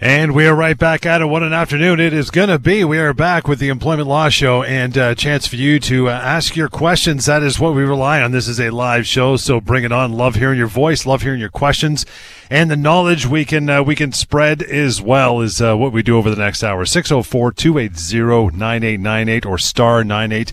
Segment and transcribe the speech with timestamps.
[0.00, 1.26] And we are right back at it.
[1.26, 2.84] What an afternoon it is going to be.
[2.84, 6.12] We are back with the Employment Law Show and a chance for you to uh,
[6.12, 7.26] ask your questions.
[7.26, 8.32] That is what we rely on.
[8.32, 10.12] This is a live show, so bring it on.
[10.12, 11.06] Love hearing your voice.
[11.06, 12.04] Love hearing your questions.
[12.50, 16.02] And the knowledge we can uh, we can spread as well is uh, what we
[16.02, 16.84] do over the next hour.
[16.84, 20.52] 604-280-9898 or star 98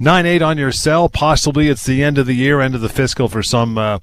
[0.00, 1.08] nine eight on your cell.
[1.08, 3.98] Possibly it's the end of the year, end of the fiscal for some uh,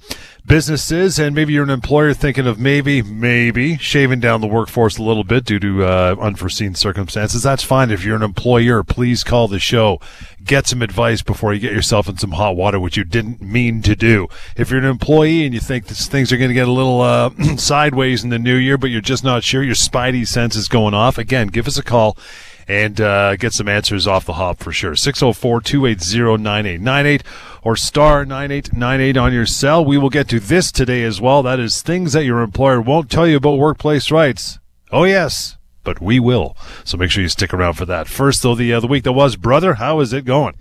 [0.46, 5.04] businesses, and maybe you're an employer thinking of maybe, maybe shaving down the workforce a
[5.04, 7.44] little bit due to uh, unforeseen circumstances.
[7.44, 7.92] That's fine.
[7.92, 10.00] If you're an employer, please call the show.
[10.44, 13.82] Get some advice before you get yourself in some hot water, which you didn't mean
[13.82, 14.28] to do.
[14.56, 17.32] If you're an employee and you think things are going to get a little uh,
[17.58, 20.94] sideways in the new year, but you're just not sure, your spidey sense is going
[20.94, 22.18] off, again, give us a call
[22.68, 24.96] and uh, get some answers off the hop for sure.
[24.96, 27.24] 604 280 9898
[27.64, 29.84] or star 9898 on your cell.
[29.84, 31.44] We will get to this today as well.
[31.44, 34.60] That is things that your employer won't tell you about workplace rights.
[34.92, 36.56] Oh, yes, but we will.
[36.84, 38.08] So make sure you stick around for that.
[38.08, 40.56] First, though, the, uh, the week that was, brother, how is it going?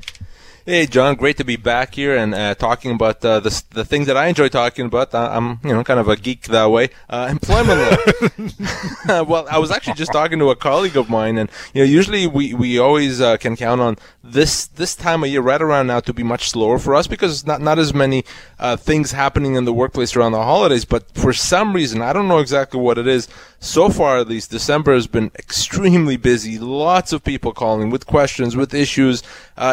[0.69, 4.09] Hey, John, great to be back here and uh, talking about uh, the the things
[4.09, 5.15] that I enjoy talking about.
[5.15, 6.91] I'm, you know, kind of a geek that way.
[7.09, 7.79] Uh, employment
[9.07, 9.23] law.
[9.31, 12.27] well, I was actually just talking to a colleague of mine, and you know, usually
[12.27, 16.01] we we always uh, can count on this this time of year, right around now,
[16.01, 18.25] to be much slower for us because not not as many
[18.59, 20.85] uh, things happening in the workplace around the holidays.
[20.85, 23.29] But for some reason, I don't know exactly what it is.
[23.67, 26.57] So far, at least, December has been extremely busy.
[26.57, 29.25] Lots of people calling with questions, with issues,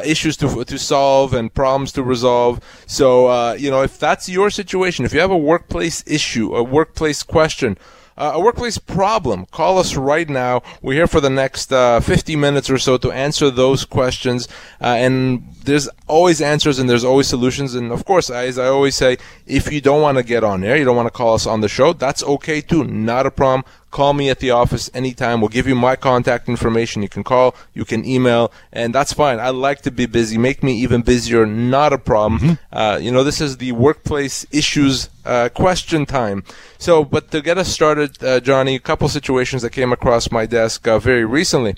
[0.03, 2.59] issues to to solve and problems to resolve.
[2.87, 6.63] So, uh, you know, if that's your situation, if you have a workplace issue, a
[6.63, 7.77] workplace question,
[8.15, 10.61] uh, a workplace problem, call us right now.
[10.81, 14.47] We're here for the next uh, 50 minutes or so to answer those questions.
[14.79, 17.73] Uh, and there's always answers and there's always solutions.
[17.73, 19.17] And of course, as I always say,
[19.47, 21.61] if you don't want to get on air, you don't want to call us on
[21.61, 22.83] the show, that's okay too.
[22.83, 23.65] Not a problem.
[23.93, 25.39] Call me at the office anytime.
[25.39, 27.03] We'll give you my contact information.
[27.03, 29.39] You can call, you can email, and that's fine.
[29.39, 30.35] I like to be busy.
[30.35, 31.45] Make me even busier.
[31.45, 32.39] Not a problem.
[32.39, 32.75] Mm-hmm.
[32.75, 36.43] Uh, you know, this is the workplace issues uh, question time.
[36.79, 40.47] So, but to get us started, uh, Johnny, a couple situations that came across my
[40.47, 41.75] desk uh, very recently.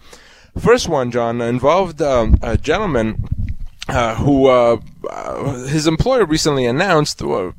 [0.57, 3.27] First one, John, involved um, a gentleman
[3.87, 4.77] uh, who uh,
[5.67, 7.51] his employer recently announced, uh,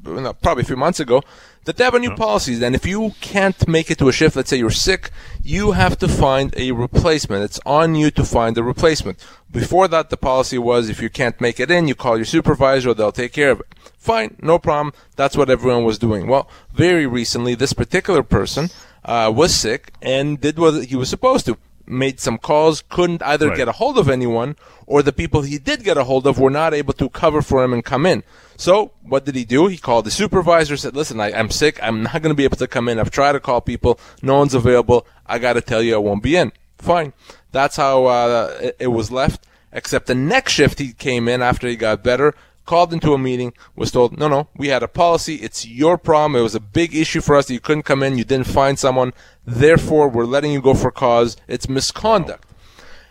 [0.42, 1.22] probably a few months ago,
[1.64, 2.64] that they have a new policy.
[2.64, 5.10] And if you can't make it to a shift, let's say you're sick,
[5.42, 7.44] you have to find a replacement.
[7.44, 9.18] It's on you to find a replacement.
[9.50, 12.94] Before that, the policy was if you can't make it in, you call your supervisor,
[12.94, 13.66] they'll take care of it.
[13.98, 14.94] Fine, no problem.
[15.16, 16.28] That's what everyone was doing.
[16.28, 18.70] Well, very recently, this particular person
[19.04, 23.48] uh, was sick and did what he was supposed to made some calls, couldn't either
[23.48, 23.56] right.
[23.56, 26.50] get a hold of anyone, or the people he did get a hold of were
[26.50, 28.22] not able to cover for him and come in.
[28.56, 29.66] So what did he do?
[29.66, 31.78] He called the supervisor, said, listen, I, am sick.
[31.82, 32.98] I'm not going to be able to come in.
[32.98, 34.00] I've tried to call people.
[34.22, 35.06] No one's available.
[35.26, 36.52] I got to tell you, I won't be in.
[36.78, 37.12] Fine.
[37.52, 39.46] That's how uh, it, it was left.
[39.72, 42.34] Except the next shift he came in after he got better,
[42.66, 45.36] called into a meeting, was told, no, no, we had a policy.
[45.36, 46.38] It's your problem.
[46.38, 48.18] It was a big issue for us that you couldn't come in.
[48.18, 49.14] You didn't find someone.
[49.46, 51.36] Therefore, we're letting you go for cause.
[51.48, 52.44] It's misconduct.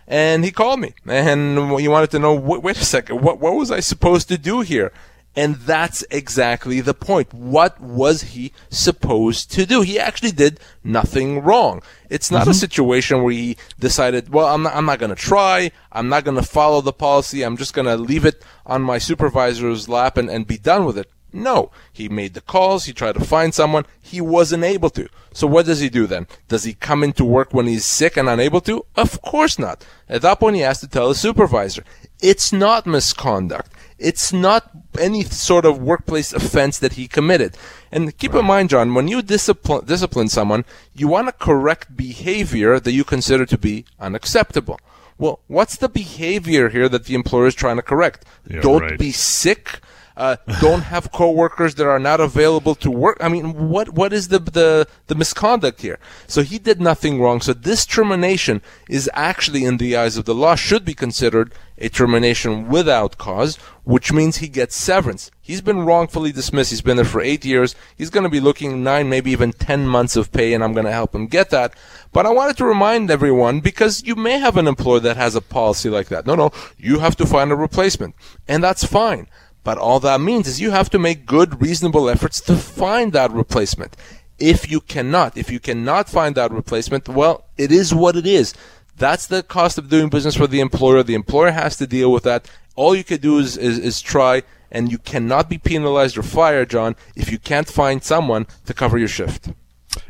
[0.08, 3.72] And he called me and he wanted to know, wait a second, what, what was
[3.72, 4.94] I supposed to do here?
[5.36, 7.34] And that's exactly the point.
[7.34, 9.82] What was he supposed to do?
[9.82, 11.82] He actually did nothing wrong.
[12.10, 12.52] It's not mm-hmm.
[12.52, 15.72] a situation where he decided, well, I'm not, I'm not going to try.
[15.92, 17.44] I'm not going to follow the policy.
[17.44, 20.98] I'm just going to leave it on my supervisor's lap and, and be done with
[20.98, 21.12] it.
[21.36, 22.86] No, he made the calls.
[22.86, 23.86] He tried to find someone.
[24.02, 25.10] He wasn't able to.
[25.34, 26.28] So what does he do then?
[26.48, 28.86] Does he come into work when he's sick and unable to?
[28.96, 29.86] Of course not.
[30.08, 31.84] At that point, he has to tell his supervisor.
[32.22, 33.72] It's not misconduct.
[34.00, 37.58] It's not any sort of workplace offense that he committed.
[37.92, 40.64] And keep in mind, John, when you discipline, discipline someone,
[40.94, 44.80] you want to correct behavior that you consider to be unacceptable.
[45.18, 48.26] Well, what's the behavior here that the employer is trying to correct?
[48.48, 49.00] Yeah, Don't right.
[49.00, 49.80] be sick
[50.18, 53.18] uh, don't have coworkers that are not available to work.
[53.20, 56.00] I mean, what what is the, the the misconduct here?
[56.28, 57.42] So he did nothing wrong.
[57.42, 61.90] So this termination is actually, in the eyes of the law, should be considered a
[61.90, 65.30] termination without cause, which means he gets severance.
[65.42, 66.70] He's been wrongfully dismissed.
[66.70, 67.76] He's been there for eight years.
[67.98, 70.86] He's going to be looking nine, maybe even ten months of pay, and I'm going
[70.86, 71.74] to help him get that.
[72.14, 75.42] But I wanted to remind everyone because you may have an employer that has a
[75.42, 76.26] policy like that.
[76.26, 78.16] No, no, you have to find a replacement,
[78.48, 79.28] and that's fine.
[79.66, 83.32] But all that means is you have to make good, reasonable efforts to find that
[83.32, 83.98] replacement.
[84.38, 88.54] If you cannot, if you cannot find that replacement, well, it is what it is.
[88.98, 91.02] That's the cost of doing business for the employer.
[91.02, 92.50] The employer has to deal with that.
[92.76, 96.70] All you can do is, is, is try, and you cannot be penalized or fired,
[96.70, 99.50] John, if you can't find someone to cover your shift.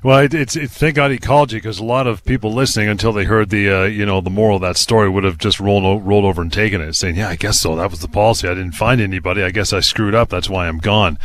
[0.04, 2.90] Well, it, it's it, thank God he called you because a lot of people listening
[2.90, 5.60] until they heard the uh, you know the moral of that story would have just
[5.60, 7.76] rolled rolled over and taken it, saying, "Yeah, I guess so.
[7.76, 8.48] That was the policy.
[8.48, 9.44] I didn't find anybody.
[9.44, 10.30] I guess I screwed up.
[10.30, 11.18] That's why I'm gone."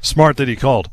[0.00, 0.90] Smart that he called.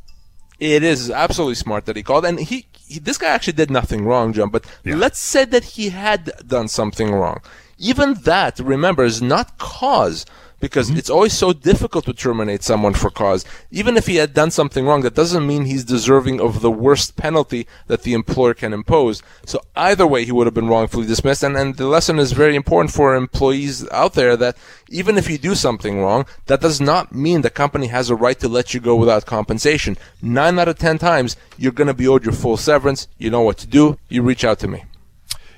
[0.59, 4.06] It is absolutely smart that he called, and he, he this guy actually did nothing
[4.06, 4.50] wrong, John.
[4.50, 4.95] But yeah.
[4.95, 7.41] let's say that he had done something wrong.
[7.77, 10.25] Even that, remember, is not cause
[10.59, 10.97] because mm-hmm.
[10.97, 13.45] it's always so difficult to terminate someone for cause.
[13.71, 17.15] Even if he had done something wrong, that doesn't mean he's deserving of the worst
[17.15, 19.21] penalty that the employer can impose.
[19.45, 21.44] So either way, he would have been wrongfully dismissed.
[21.44, 24.57] And, and the lesson is very important for employees out there that
[24.89, 28.39] even if you do something wrong, that does not mean the company has a right
[28.39, 29.97] to let you go without compensation.
[30.21, 33.07] Nine out of ten times, you're going to be owed your full severance.
[33.17, 33.97] You know what to do.
[34.09, 34.83] You reach out to me.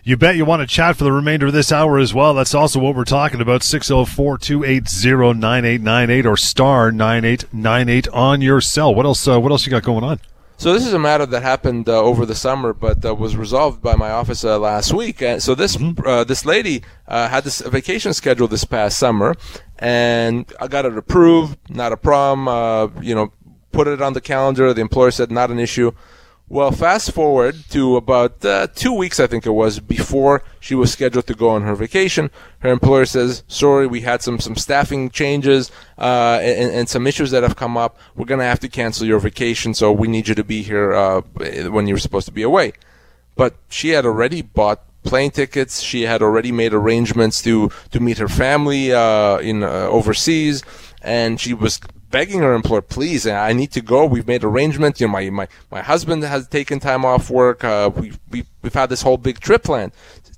[0.04, 2.34] You bet you want to chat for the remainder of this hour as well.
[2.34, 3.62] That's also what we're talking about.
[3.62, 8.96] 604 280 9898 or star 9898 on your cell.
[8.96, 10.20] What else, uh, what else you got going on?
[10.58, 13.84] So this is a matter that happened uh, over the summer, but uh, was resolved
[13.84, 15.22] by my office uh, last week.
[15.22, 16.04] Uh, so this mm-hmm.
[16.04, 19.36] Uh, this lady uh, had this vacation schedule this past summer,
[19.78, 21.60] and I got it approved.
[21.70, 23.04] Not a problem.
[23.04, 23.34] you know,
[23.72, 24.74] put it on the calendar.
[24.74, 25.92] The employer said not an issue.
[26.52, 30.92] Well, fast forward to about uh, two weeks, I think it was, before she was
[30.92, 32.30] scheduled to go on her vacation.
[32.60, 37.32] Her employer says, "Sorry, we had some some staffing changes uh, and, and, some issues
[37.32, 37.98] that have come up.
[38.18, 41.22] We're gonna have to cancel your vacation, so we need you to be here uh,
[41.70, 42.74] when you're supposed to be away."
[43.38, 45.80] But she had already bought plane tickets.
[45.80, 50.64] She had already made arrangements to to meet her family uh, in uh, overseas,
[51.02, 51.80] and she was
[52.12, 54.06] begging her employer, please, I need to go.
[54.06, 55.00] We've made arrangements.
[55.02, 57.64] You know, my, my, my husband has taken time off work.
[57.64, 59.94] Uh, we, we, we've had this whole big trip planned.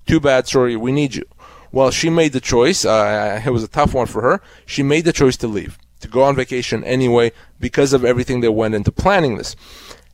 [0.06, 1.25] Too bad, sorry, we need you.
[1.72, 2.86] Well, she made the choice.
[2.86, 4.42] Uh, it was a tough one for her.
[4.66, 8.52] She made the choice to leave, to go on vacation anyway, because of everything that
[8.52, 9.56] went into planning this.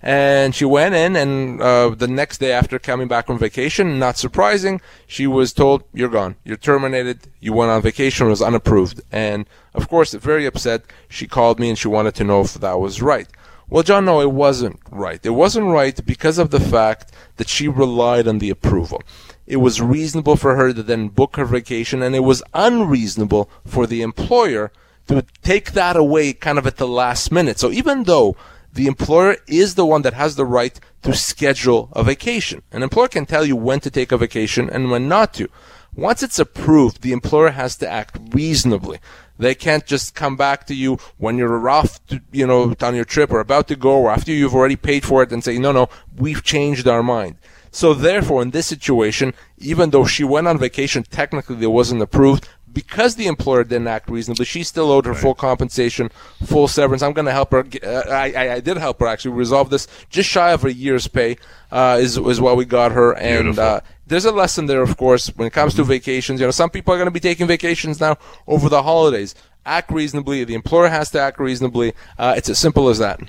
[0.01, 4.17] And she went in, and uh, the next day after coming back from vacation, not
[4.17, 6.35] surprising, she was told, "You're gone.
[6.45, 7.27] You're terminated.
[7.41, 8.27] You went on vacation.
[8.27, 12.23] It was unapproved." And of course, very upset, she called me and she wanted to
[12.23, 13.27] know if that was right.
[13.69, 15.23] Well, John, no, it wasn't right.
[15.23, 19.03] It wasn't right because of the fact that she relied on the approval.
[19.45, 23.85] It was reasonable for her to then book her vacation, and it was unreasonable for
[23.85, 24.71] the employer
[25.07, 27.59] to take that away kind of at the last minute.
[27.59, 28.35] So even though
[28.73, 32.61] the employer is the one that has the right to schedule a vacation.
[32.71, 35.49] An employer can tell you when to take a vacation and when not to.
[35.95, 38.99] Once it's approved, the employer has to act reasonably.
[39.37, 43.05] They can't just come back to you when you're off, to, you know, on your
[43.05, 45.71] trip or about to go or after you've already paid for it and say, no,
[45.71, 47.37] no, we've changed our mind.
[47.71, 52.49] So therefore, in this situation, even though she went on vacation, technically it wasn't approved,
[52.73, 55.21] because the employer didn't act reasonably, she still owed her right.
[55.21, 56.09] full compensation,
[56.45, 57.01] full severance.
[57.01, 57.65] I'm going to help her.
[57.83, 59.87] Uh, I, I, I, did help her actually resolve this.
[60.09, 61.37] Just shy of a year's pay
[61.71, 63.15] uh, is is what we got her.
[63.15, 65.83] And uh, there's a lesson there, of course, when it comes mm-hmm.
[65.83, 66.39] to vacations.
[66.39, 68.17] You know, some people are going to be taking vacations now
[68.47, 69.35] over the holidays.
[69.65, 70.43] Act reasonably.
[70.43, 71.93] The employer has to act reasonably.
[72.17, 73.19] Uh, it's as simple as that.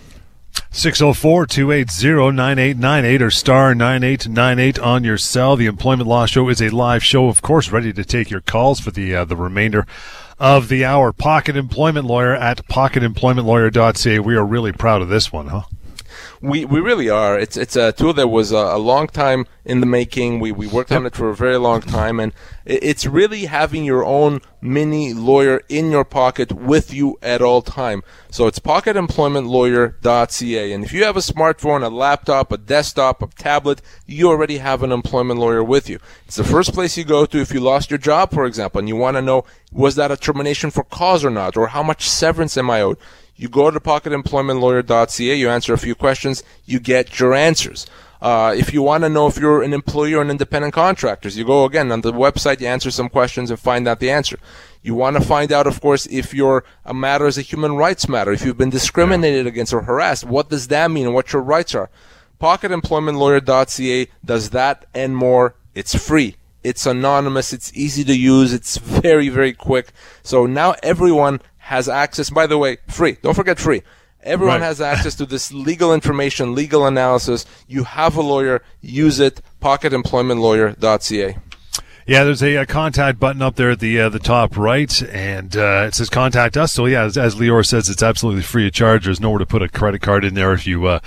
[0.71, 5.57] 604 280 9898 or star 9898 on your cell.
[5.57, 8.81] The Employment Law Show is a live show, of course, ready to take your calls
[8.81, 9.87] for the uh, the remainder
[10.39, 11.13] of the hour.
[11.13, 14.19] Pocket Employment Lawyer at pocketemploymentlawyer.ca.
[14.21, 15.63] We are really proud of this one, huh?
[16.43, 17.39] We we really are.
[17.39, 20.41] It's it's a tool that was a, a long time in the making.
[20.41, 22.33] We we worked on it for a very long time, and
[22.65, 27.61] it, it's really having your own mini lawyer in your pocket with you at all
[27.61, 28.03] time.
[28.31, 33.83] So it's pocketemploymentlawyer.ca, and if you have a smartphone, a laptop, a desktop, a tablet,
[34.07, 35.99] you already have an employment lawyer with you.
[36.25, 38.89] It's the first place you go to if you lost your job, for example, and
[38.89, 42.09] you want to know was that a termination for cause or not, or how much
[42.09, 42.97] severance am I owed.
[43.41, 47.87] You go to pocketemploymentlawyer.ca, you answer a few questions, you get your answers.
[48.21, 51.47] Uh, if you want to know if you're an employee or an independent contractor, you
[51.47, 54.39] go again on the website, you answer some questions and find out the answer.
[54.83, 58.31] You want to find out, of course, if your matter is a human rights matter,
[58.31, 61.75] if you've been discriminated against or harassed, what does that mean and what your rights
[61.75, 61.89] are?
[62.43, 65.55] Pocketemploymentlawyer.ca does that and more.
[65.75, 66.37] It's free.
[66.63, 67.55] It's anonymous.
[67.55, 68.53] It's easy to use.
[68.53, 69.93] It's very, very quick.
[70.23, 72.31] So now everyone has access.
[72.31, 73.17] By the way, free.
[73.23, 73.83] Don't forget free.
[74.25, 74.67] Everyone right.
[74.67, 77.47] has access to this legal information, legal analysis.
[77.69, 79.41] You have a lawyer, use it.
[79.63, 81.37] Pocketemploymentlawyer.ca.
[82.07, 85.57] Yeah, there's a, a, contact button up there at the uh, the top right, and
[85.57, 86.73] uh, it says contact us.
[86.73, 89.05] So yeah, as, as Lior says, it's absolutely free of charge.
[89.05, 90.99] There's nowhere to put a credit card in there if you uh,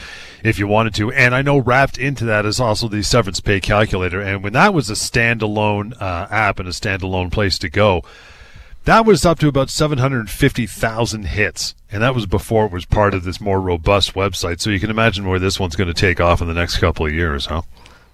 [0.43, 1.11] if you wanted to.
[1.11, 4.21] And I know wrapped into that is also the severance pay calculator.
[4.21, 8.03] And when that was a standalone uh, app and a standalone place to go,
[8.85, 11.75] that was up to about 750,000 hits.
[11.91, 14.59] And that was before it was part of this more robust website.
[14.59, 17.05] So you can imagine where this one's going to take off in the next couple
[17.05, 17.61] of years, huh?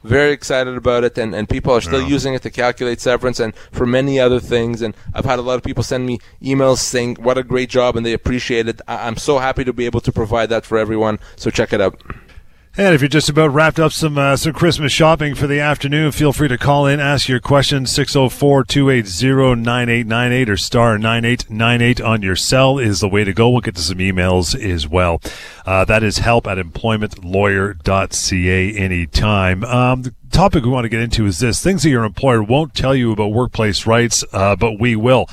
[0.03, 2.07] very excited about it, and, and people are still yeah.
[2.07, 4.81] using it to calculate severance and for many other things.
[4.81, 7.95] And I've had a lot of people send me emails saying what a great job
[7.95, 8.81] and they appreciate it.
[8.87, 11.19] I- I'm so happy to be able to provide that for everyone.
[11.35, 12.01] So check it out.
[12.79, 16.13] And if you're just about wrapped up some uh, some Christmas shopping for the afternoon,
[16.13, 22.79] feel free to call in, ask your questions, 604-280-9898 or star 9898 on your cell
[22.79, 23.49] is the way to go.
[23.49, 25.21] We'll get to some emails as well.
[25.65, 29.65] Uh, that is help at employmentlawyer.ca anytime.
[29.65, 32.75] Um, the topic we want to get into is this, things that your employer won't
[32.75, 35.25] tell you about workplace rights, uh, but we will.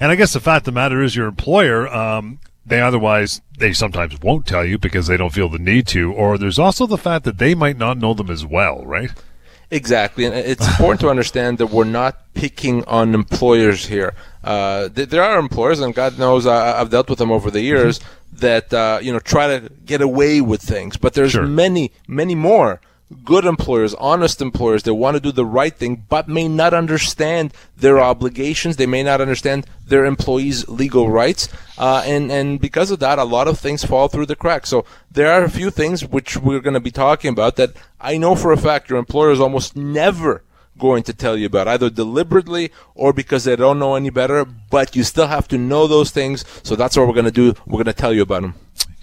[0.00, 3.72] And I guess the fact of the matter is your employer, um, they otherwise they
[3.72, 6.98] sometimes won't tell you because they don't feel the need to or there's also the
[6.98, 9.10] fact that they might not know them as well right
[9.70, 15.08] exactly and it's important to understand that we're not picking on employers here uh, th-
[15.08, 18.36] there are employers and god knows I- have dealt with them over the years mm-hmm.
[18.38, 21.46] that uh, you know try to get away with things but there's sure.
[21.46, 22.80] many many more
[23.22, 27.52] good employers, honest employers that want to do the right thing, but may not understand
[27.76, 28.76] their obligations.
[28.76, 33.24] They may not understand their employees' legal rights, uh, and and because of that, a
[33.24, 34.70] lot of things fall through the cracks.
[34.70, 38.16] So there are a few things which we're going to be talking about that I
[38.16, 40.42] know for a fact your employer is almost never
[40.78, 44.44] going to tell you about, either deliberately or because they don't know any better.
[44.44, 46.44] But you still have to know those things.
[46.62, 47.54] So that's what we're going to do.
[47.66, 48.54] We're going to tell you about them.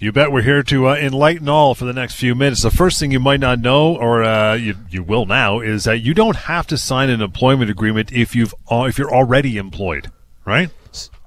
[0.02, 2.62] You bet we're here to uh, enlighten all for the next few minutes.
[2.62, 6.00] The first thing you might not know, or uh, you, you will now, is that
[6.00, 10.10] you don't have to sign an employment agreement if you've uh, if you're already employed,
[10.44, 10.70] right?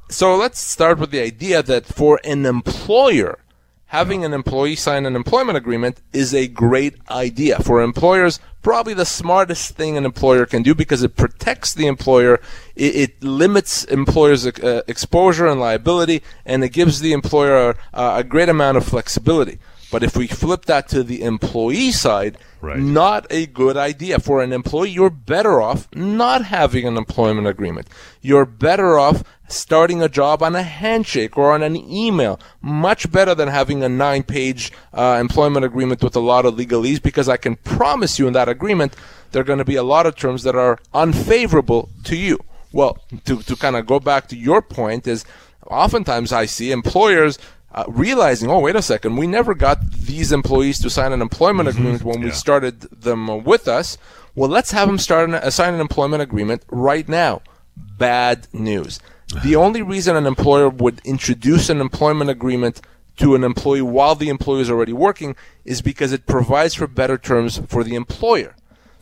[0.10, 3.40] So let's start with the idea that for an employer,
[3.88, 7.60] having an employee sign an employment agreement is a great idea.
[7.60, 12.40] For employers, probably the smartest thing an employer can do because it protects the employer,
[12.76, 18.24] it, it limits employers' uh, exposure and liability, and it gives the employer uh, a
[18.24, 19.60] great amount of flexibility.
[19.92, 22.80] But if we flip that to the employee side, right.
[22.80, 24.20] not a good idea.
[24.20, 27.88] For an employee, you're better off not having an employment agreement.
[28.22, 32.40] You're better off starting a job on a handshake or on an email.
[32.62, 37.02] Much better than having a nine page uh, employment agreement with a lot of legalese
[37.02, 38.96] because I can promise you in that agreement
[39.32, 42.40] there are going to be a lot of terms that are unfavorable to you.
[42.72, 45.26] Well, to, to kind of go back to your point is
[45.68, 47.38] oftentimes I see employers
[47.76, 51.68] uh, realizing, oh, wait a second, we never got these employees to sign an employment
[51.68, 51.78] mm-hmm.
[51.78, 52.26] agreement when yeah.
[52.26, 53.98] we started them with us.
[54.34, 57.42] Well, let's have them start an, uh, sign an employment agreement right now.
[57.76, 59.00] Bad news.
[59.44, 62.80] The only reason an employer would introduce an employment agreement
[63.18, 67.18] to an employee while the employee is already working is because it provides for better
[67.18, 68.56] terms for the employer.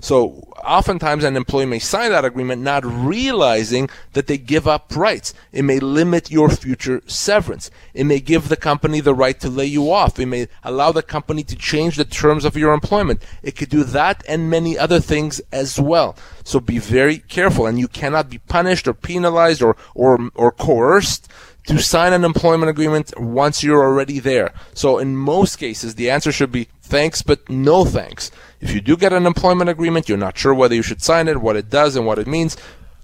[0.03, 5.33] So oftentimes an employee may sign that agreement not realizing that they give up rights.
[5.53, 7.71] It may limit your future severance.
[7.93, 10.19] It may give the company the right to lay you off.
[10.19, 13.23] It may allow the company to change the terms of your employment.
[13.41, 16.17] It could do that and many other things as well.
[16.43, 21.29] So be very careful and you cannot be punished or penalized or, or, or coerced
[21.67, 24.53] to sign an employment agreement once you're already there.
[24.73, 28.31] So in most cases, the answer should be thanks, but no thanks.
[28.59, 31.41] If you do get an employment agreement, you're not sure whether you should sign it,
[31.41, 32.57] what it does, and what it means.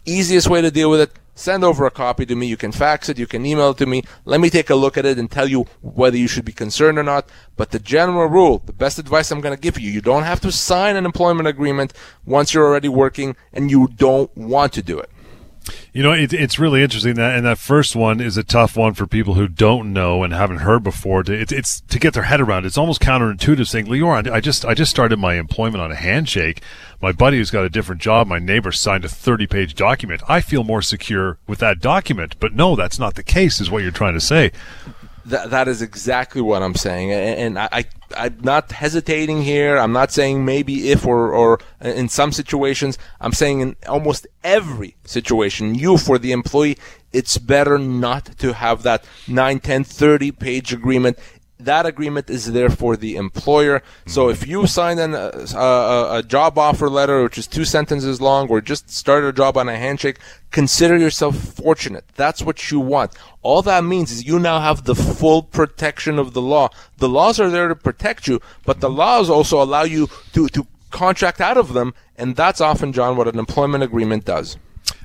[0.06, 2.48] Easiest way to deal with it, send over a copy to me.
[2.48, 4.04] You can fax it, you can email it to me.
[4.26, 6.98] Let me take a look at it and tell you whether you should be concerned
[6.98, 7.30] or not.
[7.56, 10.42] But the general rule, the best advice I'm going to give you, you don't have
[10.42, 11.94] to sign an employment agreement
[12.26, 15.10] once you're already working and you don't want to do it.
[15.94, 18.94] You know, it, it's really interesting that, and that first one is a tough one
[18.94, 21.24] for people who don't know and haven't heard before.
[21.24, 22.66] To, it's, it's to get their head around.
[22.66, 26.62] It's almost counterintuitive saying, Lior, I just, I just started my employment on a handshake.
[27.02, 30.22] My buddy who's got a different job, my neighbor signed a 30 page document.
[30.28, 32.36] I feel more secure with that document.
[32.40, 34.52] But no, that's not the case, is what you're trying to say.
[35.26, 37.86] That, that is exactly what I'm saying, and I,
[38.16, 39.78] I am not hesitating here.
[39.78, 42.98] I'm not saying maybe if or or in some situations.
[43.22, 46.78] I'm saying in almost every situation, you for the employee,
[47.12, 51.18] it's better not to have that 9, 10, 30 page agreement
[51.60, 53.84] that agreement is there for the employer.
[54.08, 58.22] So if you sign an, uh, a, a, job offer letter, which is two sentences
[58.22, 60.20] long, or just started a job on a handshake,
[60.52, 62.06] consider yourself fortunate.
[62.16, 63.12] That's what you want.
[63.42, 66.70] All that means is you now have the full protection of the law.
[66.98, 70.66] The laws are there to protect you, but the laws also allow you to, to
[70.92, 74.58] contract out of them, and that's often, John, what an employment agreement does.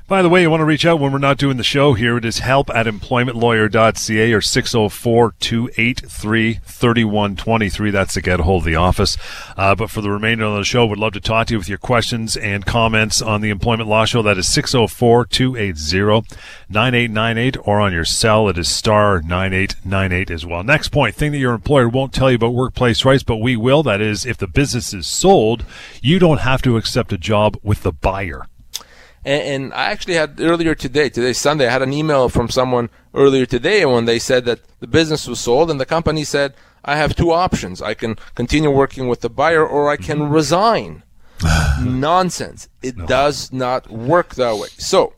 [0.07, 2.15] By the way, you want to reach out when we're not doing the show here.
[2.15, 7.89] It is help at employmentlawyer.ca or 604 283 3123.
[7.89, 9.17] That's to get a hold of the office.
[9.57, 11.67] Uh, but for the remainder of the show, we'd love to talk to you with
[11.67, 14.21] your questions and comments on the Employment Law Show.
[14.21, 16.37] That is 604 280
[16.69, 18.47] 9898 or on your cell.
[18.47, 20.63] It is star 9898 as well.
[20.63, 23.81] Next point thing that your employer won't tell you about workplace rights, but we will.
[23.81, 25.65] That is, if the business is sold,
[26.03, 28.45] you don't have to accept a job with the buyer.
[29.25, 32.89] And, and I actually had earlier today, today Sunday, I had an email from someone
[33.13, 36.53] earlier today when they said that the business was sold and the company said,
[36.85, 37.81] I have two options.
[37.81, 40.33] I can continue working with the buyer or I can mm-hmm.
[40.33, 41.03] resign.
[41.81, 42.69] Nonsense.
[42.83, 43.07] It no.
[43.07, 44.69] does not work that way.
[44.77, 45.13] So,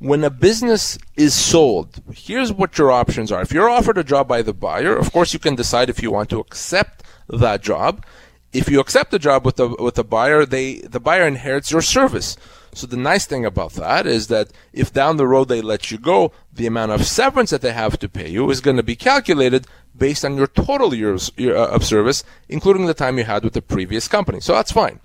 [0.00, 3.40] when a business is sold, here's what your options are.
[3.40, 6.10] If you're offered a job by the buyer, of course you can decide if you
[6.10, 8.04] want to accept that job.
[8.52, 11.82] If you accept the job with the with the buyer, they the buyer inherits your
[11.82, 12.36] service.
[12.74, 15.98] So the nice thing about that is that if down the road they let you
[15.98, 18.96] go, the amount of severance that they have to pay you is going to be
[18.96, 23.52] calculated based on your total years uh, of service, including the time you had with
[23.52, 24.40] the previous company.
[24.40, 25.00] So that's fine.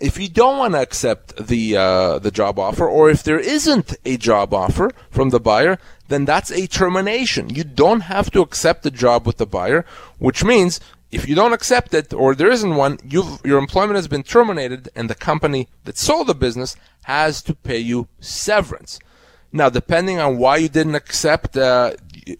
[0.00, 3.96] If you don't want to accept the uh, the job offer, or if there isn't
[4.04, 7.50] a job offer from the buyer, then that's a termination.
[7.50, 9.84] You don't have to accept the job with the buyer,
[10.18, 10.80] which means
[11.10, 15.08] if you don't accept it or there isn't one, your employment has been terminated and
[15.08, 18.98] the company that sold the business has to pay you severance.
[19.50, 21.94] Now, depending on why you didn't accept, uh,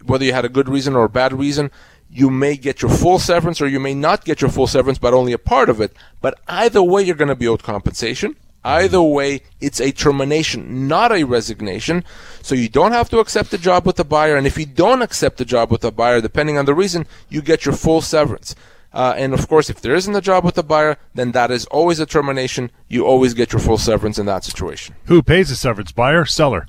[0.05, 1.71] whether you had a good reason or a bad reason,
[2.11, 5.13] you may get your full severance or you may not get your full severance, but
[5.13, 5.93] only a part of it.
[6.21, 8.35] But either way, you're going to be owed compensation.
[8.63, 12.03] Either way, it's a termination, not a resignation.
[12.41, 14.35] So you don't have to accept the job with the buyer.
[14.35, 17.41] And if you don't accept the job with the buyer, depending on the reason, you
[17.41, 18.55] get your full severance.
[18.91, 21.65] Uh, and of course, if there isn't a job with the buyer, then that is
[21.67, 22.71] always a termination.
[22.87, 24.95] You always get your full severance in that situation.
[25.05, 25.91] Who pays the severance?
[25.91, 26.65] Buyer, seller?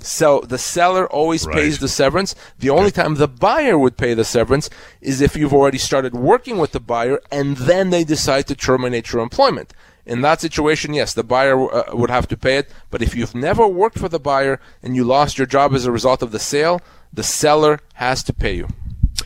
[0.00, 1.56] So the seller always right.
[1.56, 2.34] pays the severance.
[2.58, 4.68] The only time the buyer would pay the severance
[5.00, 9.12] is if you've already started working with the buyer and then they decide to terminate
[9.12, 9.72] your employment.
[10.06, 12.70] In that situation, yes, the buyer uh, would have to pay it.
[12.90, 15.92] But if you've never worked for the buyer and you lost your job as a
[15.92, 16.80] result of the sale,
[17.12, 18.68] the seller has to pay you.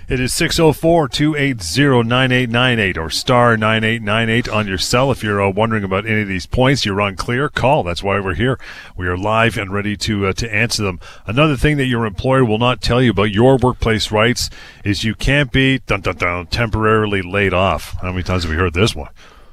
[0.09, 5.11] It is 604 280 9898 or star 9898 on your cell.
[5.13, 7.83] If you're uh, wondering about any of these points, you're unclear, call.
[7.83, 8.59] That's why we're here.
[8.97, 10.99] We are live and ready to, uh, to answer them.
[11.27, 14.51] Another thing that your employer will not tell you about your workplace rights
[14.85, 17.95] is you can't be dun, dun, dun, temporarily laid off.
[18.01, 19.11] How many times have we heard this one?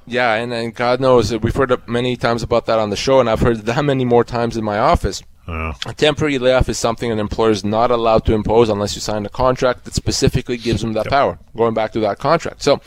[0.08, 3.30] Yeah, and, and God knows we've heard many times about that on the show, and
[3.30, 5.22] I've heard that many more times in my office.
[5.48, 9.26] A temporary layoff is something an employer is not allowed to impose unless you sign
[9.26, 11.12] a contract that specifically gives them that yep.
[11.12, 11.40] power.
[11.56, 12.62] Going back to that contract.
[12.62, 12.82] So,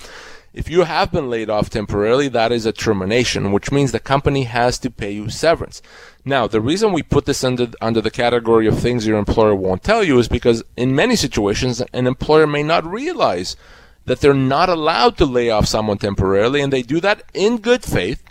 [0.53, 4.43] if you have been laid off temporarily, that is a termination, which means the company
[4.45, 5.81] has to pay you severance.
[6.25, 9.83] Now, the reason we put this under under the category of things your employer won't
[9.83, 13.57] tell you is because in many situations an employer may not realize
[14.11, 17.85] that they're not allowed to lay off someone temporarily, and they do that in good
[17.85, 18.25] faith,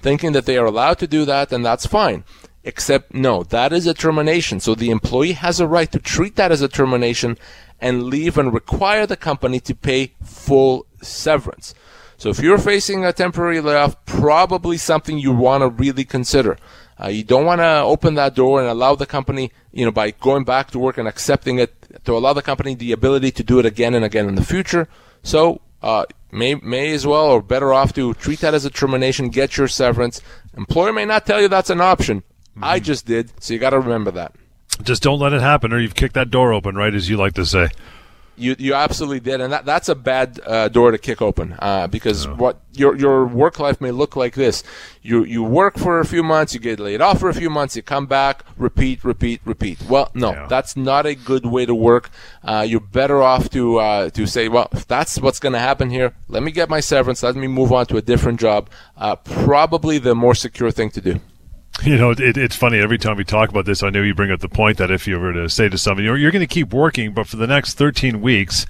[0.00, 2.24] thinking that they are allowed to do that, and that's fine.
[2.64, 4.60] Except, no, that is a termination.
[4.60, 7.36] So the employee has a right to treat that as a termination
[7.82, 11.74] and leave and require the company to pay full severance.
[12.16, 16.56] So if you're facing a temporary layoff, probably something you want to really consider.
[16.98, 20.12] Uh, you don't want to open that door and allow the company, you know, by
[20.12, 21.74] going back to work and accepting it,
[22.06, 24.88] to allow the company the ability to do it again and again in the future.
[25.26, 29.28] So uh, may may as well or better off to treat that as a termination,
[29.28, 30.22] get your severance.
[30.56, 32.20] Employer may not tell you that's an option.
[32.20, 32.64] Mm-hmm.
[32.64, 34.36] I just did, so you got to remember that.
[34.82, 36.94] Just don't let it happen, or you've kicked that door open, right?
[36.94, 37.68] As you like to say.
[38.36, 41.86] You you absolutely did, and that that's a bad uh, door to kick open uh,
[41.86, 44.62] because what your your work life may look like this:
[45.02, 47.76] you you work for a few months, you get laid off for a few months,
[47.76, 49.82] you come back, repeat, repeat, repeat.
[49.88, 50.46] Well, no, yeah.
[50.48, 52.10] that's not a good way to work.
[52.44, 55.90] Uh, you're better off to uh, to say, well, if that's what's going to happen
[55.90, 58.68] here, let me get my severance, let me move on to a different job.
[58.96, 61.20] Uh, probably the more secure thing to do.
[61.84, 62.78] You know, it, it's funny.
[62.78, 65.06] Every time we talk about this, I know you bring up the point that if
[65.06, 67.46] you were to say to somebody, you're, you're going to keep working, but for the
[67.46, 68.66] next 13 weeks,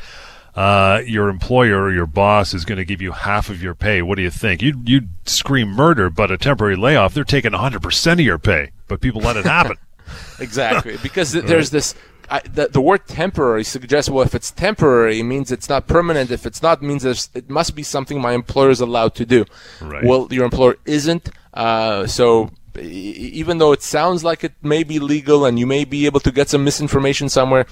[0.57, 4.01] uh, your employer or your boss is going to give you half of your pay.
[4.03, 4.63] What do you think?
[4.63, 9.01] You you scream murder, but a temporary layoff, they're taking 100% of your pay, but
[9.01, 9.77] people let it happen.
[10.41, 11.95] exactly, because th- there's this.
[12.29, 16.33] I, the, the, word temporary suggests well if it's temporary it means it's not permanent
[16.33, 19.45] if it's not it means it must be something my employer is allowed to do
[19.81, 20.03] right.
[20.03, 25.45] well your employer isn't uh, so even though it sounds like it may be legal
[25.45, 27.67] and you may be able to get some misinformation somewhere,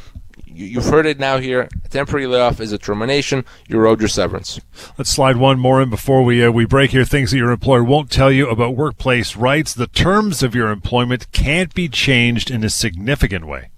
[0.46, 1.68] you've heard it now here.
[1.84, 3.44] A temporary layoff is a termination.
[3.68, 4.60] You owed your severance.
[4.96, 7.04] Let's slide one more in before we uh, we break here.
[7.04, 9.74] Things that your employer won't tell you about workplace rights.
[9.74, 13.70] The terms of your employment can't be changed in a significant way.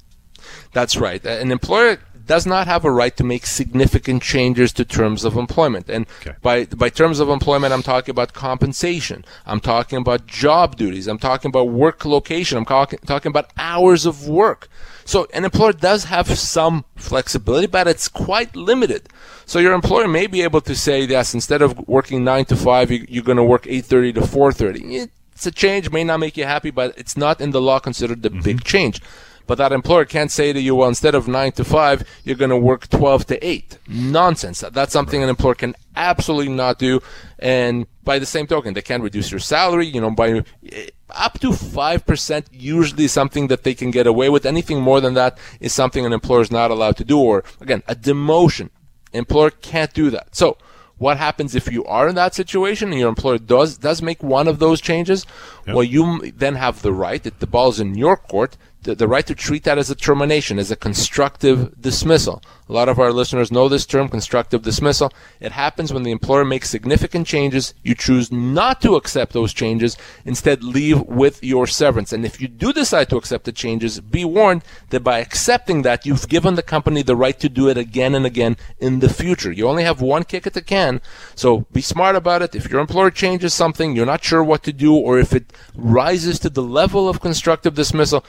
[0.72, 1.24] That's right.
[1.24, 5.88] An employer does not have a right to make significant changes to terms of employment.
[5.88, 6.36] And okay.
[6.42, 9.24] by by terms of employment, I'm talking about compensation.
[9.46, 11.06] I'm talking about job duties.
[11.06, 12.58] I'm talking about work location.
[12.58, 14.68] I'm talking talking about hours of work.
[15.04, 19.08] So an employer does have some flexibility, but it's quite limited.
[19.44, 22.90] So your employer may be able to say, yes, instead of working nine to five,
[22.90, 25.08] you, are going to work 8:30 to 4:30.
[25.36, 28.24] It's a change, may not make you happy, but it's not in the law considered
[28.24, 28.40] a mm-hmm.
[28.40, 29.00] big change.
[29.46, 32.50] But that employer can't say to you, well, instead of nine to five, you're going
[32.50, 33.78] to work 12 to eight.
[33.88, 34.64] Nonsense.
[34.72, 37.00] That's something an employer can absolutely not do.
[37.38, 41.38] And by the same token, they can reduce your salary, you know, by eh, up
[41.40, 44.46] to 5% usually something that they can get away with.
[44.46, 47.18] Anything more than that is something an employer is not allowed to do.
[47.18, 48.70] Or again, a demotion.
[49.12, 50.34] Employer can't do that.
[50.34, 50.58] So,
[50.98, 54.48] what happens if you are in that situation and your employer does does make one
[54.48, 55.26] of those changes?
[55.66, 55.74] Yep.
[55.74, 57.22] Well, you then have the right.
[57.22, 60.58] That the ball's in your court the, the right to treat that as a termination,
[60.58, 62.42] as a constructive dismissal.
[62.68, 65.12] A lot of our listeners know this term, constructive dismissal.
[65.40, 67.74] It happens when the employer makes significant changes.
[67.82, 72.12] You choose not to accept those changes, instead leave with your severance.
[72.12, 76.06] And if you do decide to accept the changes, be warned that by accepting that,
[76.06, 79.52] you've given the company the right to do it again and again in the future.
[79.52, 81.00] You only have one kick at the can,
[81.34, 82.54] so be smart about it.
[82.54, 86.38] If your employer changes something, you're not sure what to do, or if it rises
[86.40, 88.24] to the level of constructive dismissal,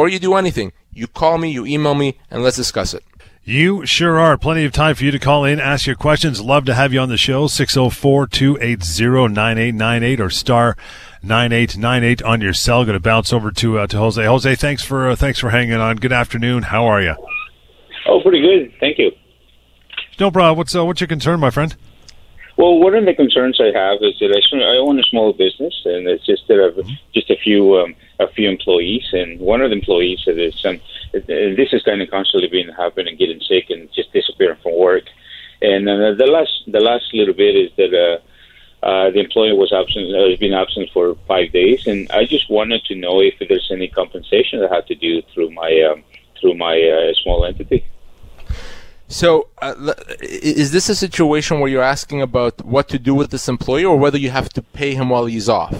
[0.00, 3.04] before you do anything, you call me, you email me, and let's discuss it.
[3.44, 4.38] You sure are.
[4.38, 6.40] Plenty of time for you to call in, ask your questions.
[6.40, 7.46] Love to have you on the show.
[7.48, 10.74] 604 280 9898 or star
[11.22, 12.86] 9898 on your cell.
[12.86, 14.24] Going to bounce over to uh, to Jose.
[14.24, 15.96] Jose, thanks for uh, thanks for hanging on.
[15.96, 16.62] Good afternoon.
[16.62, 17.14] How are you?
[18.08, 18.72] Oh, pretty good.
[18.80, 19.10] Thank you.
[20.18, 20.56] No problem.
[20.56, 21.76] What's uh, what's your concern, my friend?
[22.60, 26.06] Well, one of the concerns I have is that I, own a small business, and
[26.06, 26.92] it's just that I've mm-hmm.
[27.14, 30.78] just a few um, a few employees, and one of the employees that is um,
[31.14, 35.04] this is kind of constantly been happening, getting sick and just disappearing from work.
[35.62, 39.72] And uh, the last the last little bit is that uh, uh, the employee was
[39.72, 43.38] absent uh, has been absent for five days, and I just wanted to know if
[43.38, 46.04] there's any compensation I have to do through my um,
[46.38, 47.86] through my uh, small entity.
[49.10, 49.74] So, uh,
[50.22, 53.96] is this a situation where you're asking about what to do with this employee, or
[53.96, 55.74] whether you have to pay him while he's off?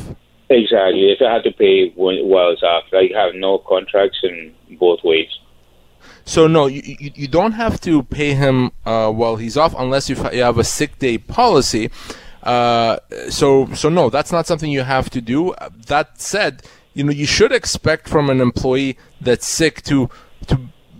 [0.49, 1.13] Exactly.
[1.13, 5.29] If I had to pay while he's off, I have no contracts in both ways.
[6.25, 10.11] So no, you, you, you don't have to pay him uh, while he's off unless
[10.11, 11.89] you have a sick day policy.
[12.43, 15.55] Uh, so so no, that's not something you have to do.
[15.87, 16.65] That said,
[16.95, 20.11] you know you should expect from an employee that's sick to
[20.49, 20.59] to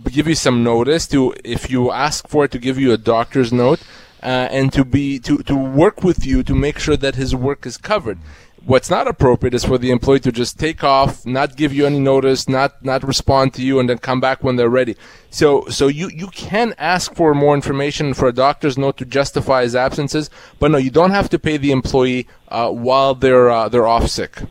[0.09, 3.51] give you some notice to if you ask for it to give you a doctor's
[3.53, 3.81] note
[4.23, 7.65] uh, and to be to, to work with you to make sure that his work
[7.65, 8.19] is covered.
[8.63, 11.99] What's not appropriate is for the employee to just take off not give you any
[11.99, 14.95] notice not not respond to you and then come back when they're ready.
[15.31, 19.63] So so you you can ask for more information for a doctor's note to justify
[19.63, 23.67] his absences but no you don't have to pay the employee uh, while they're uh,
[23.67, 24.43] they're off sick.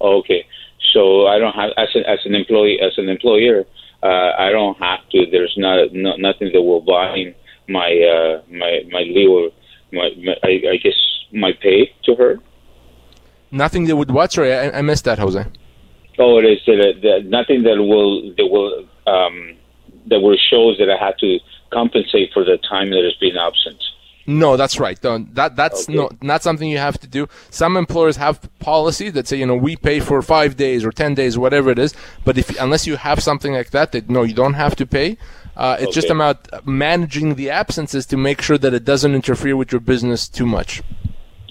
[0.00, 0.44] Okay.
[0.92, 3.66] So i don't have as an, as an employee as an employer
[4.02, 5.26] uh, I don't have to.
[5.30, 7.34] There's not no, nothing that will bind
[7.68, 9.50] my uh, my my legal
[9.92, 10.98] my, my I, I, guess
[11.32, 12.38] my pay to her.
[13.50, 14.32] Nothing that would what?
[14.32, 15.44] Sorry, I, I missed that, Jose.
[16.18, 19.56] Oh, it is that, that nothing that will that will um,
[20.06, 21.38] that will show that I had to
[21.72, 23.82] compensate for the time that has been absent.
[24.26, 25.00] No, that's right.
[25.00, 25.96] Don't, that that's okay.
[25.96, 27.28] not not something you have to do.
[27.50, 31.14] Some employers have policies that say, you know, we pay for five days or ten
[31.14, 31.94] days, whatever it is.
[32.24, 35.16] But if unless you have something like that, that no, you don't have to pay.
[35.56, 35.94] Uh, it's okay.
[35.94, 40.28] just about managing the absences to make sure that it doesn't interfere with your business
[40.28, 40.82] too much.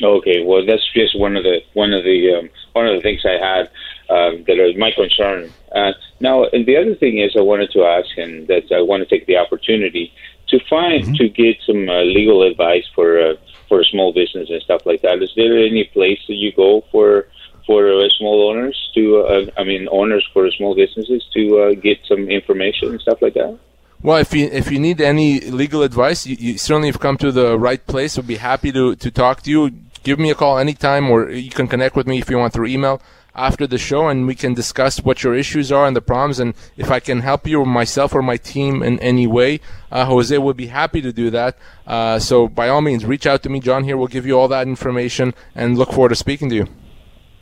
[0.04, 3.22] Okay, well, that's just one of the one of the um, one of the things
[3.26, 3.70] I had
[4.08, 5.52] that that is my concern.
[5.74, 9.08] Uh, now, and the other thing is, I wanted to ask, and that I want
[9.08, 10.14] to take the opportunity
[10.50, 11.14] to find mm-hmm.
[11.14, 13.34] to get some uh, legal advice for uh,
[13.68, 15.22] for a small business and stuff like that.
[15.22, 17.28] Is there any place that you go for
[17.66, 22.00] for uh, small owners to uh, I mean owners for small businesses to uh, get
[22.08, 23.58] some information and stuff like that?
[24.02, 27.32] Well, if you if you need any legal advice, you, you certainly have come to
[27.32, 28.18] the right place.
[28.18, 29.72] We'll be happy to to talk to you.
[30.04, 32.68] Give me a call anytime, or you can connect with me if you want through
[32.68, 33.02] email
[33.36, 36.54] after the show and we can discuss what your issues are and the problems and
[36.78, 39.60] if I can help you or myself or my team in any way,
[39.92, 41.58] uh, Jose would be happy to do that.
[41.86, 43.60] Uh, so by all means, reach out to me.
[43.60, 46.68] John here will give you all that information and look forward to speaking to you.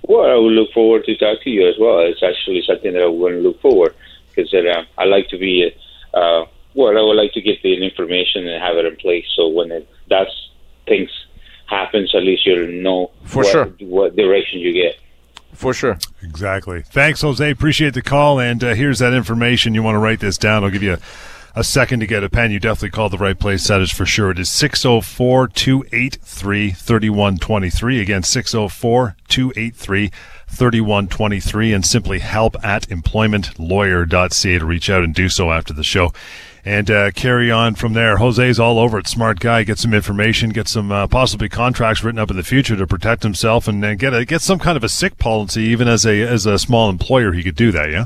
[0.04, 2.00] Well, I will look forward to talk to you as well.
[2.00, 3.96] It's actually something that I want to look forward
[4.30, 5.72] because uh, I like to be
[6.14, 9.48] uh, well, I would like to get the information and have it in place so
[9.48, 10.28] when it does
[10.88, 11.10] things
[11.68, 13.66] happens, at least you'll know For what, sure.
[13.80, 14.96] what direction you get.
[15.54, 15.98] For sure.
[16.22, 16.82] Exactly.
[16.82, 17.50] Thanks, Jose.
[17.50, 18.40] Appreciate the call.
[18.40, 19.74] And uh, here's that information.
[19.74, 20.64] You want to write this down.
[20.64, 21.00] I'll give you a,
[21.56, 22.52] a second to get a pen.
[22.52, 23.68] You definitely called the right place.
[23.68, 24.32] That is for sure.
[24.32, 28.02] It is 604 283 3123.
[28.02, 30.12] Again, 604 283
[30.48, 31.74] 3123.
[31.74, 36.12] And simply help at employmentlawyer.ca to reach out and do so after the show.
[36.66, 38.18] And uh, carry on from there.
[38.18, 39.08] Jose's all over it.
[39.08, 39.64] Smart guy.
[39.64, 40.52] Get some information.
[40.52, 43.96] Get some uh, possibly contracts written up in the future to protect himself, and uh,
[43.96, 45.64] get a, get some kind of a sick policy.
[45.64, 47.92] Even as a as a small employer, he could do that.
[47.92, 48.06] Yeah.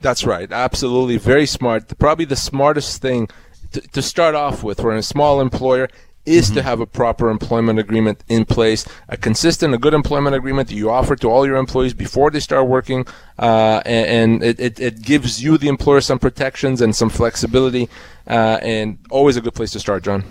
[0.00, 0.50] That's right.
[0.52, 1.16] Absolutely.
[1.16, 1.98] Very smart.
[1.98, 3.28] Probably the smartest thing
[3.72, 5.88] to, to start off with for a small employer
[6.28, 10.68] is to have a proper employment agreement in place, a consistent, a good employment agreement
[10.68, 13.06] that you offer to all your employees before they start working,
[13.38, 17.88] uh, and, and it, it, it gives you, the employer, some protections and some flexibility,
[18.26, 20.24] uh, and always a good place to start, John.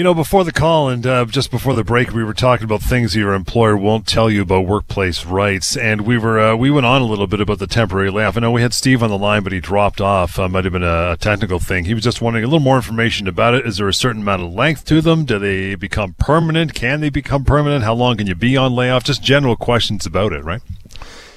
[0.00, 2.80] You know, before the call and uh, just before the break, we were talking about
[2.80, 6.86] things your employer won't tell you about workplace rights, and we were uh, we went
[6.86, 8.34] on a little bit about the temporary layoff.
[8.34, 10.38] I know we had Steve on the line, but he dropped off.
[10.38, 11.84] Uh, might have been a, technical thing.
[11.84, 13.66] He was just wanting a little more information about it.
[13.66, 15.26] Is there a certain amount of length to them?
[15.26, 16.72] Do they become permanent?
[16.72, 17.84] Can they become permanent?
[17.84, 19.04] How long can you be on layoff?
[19.04, 20.62] Just general questions about it, right?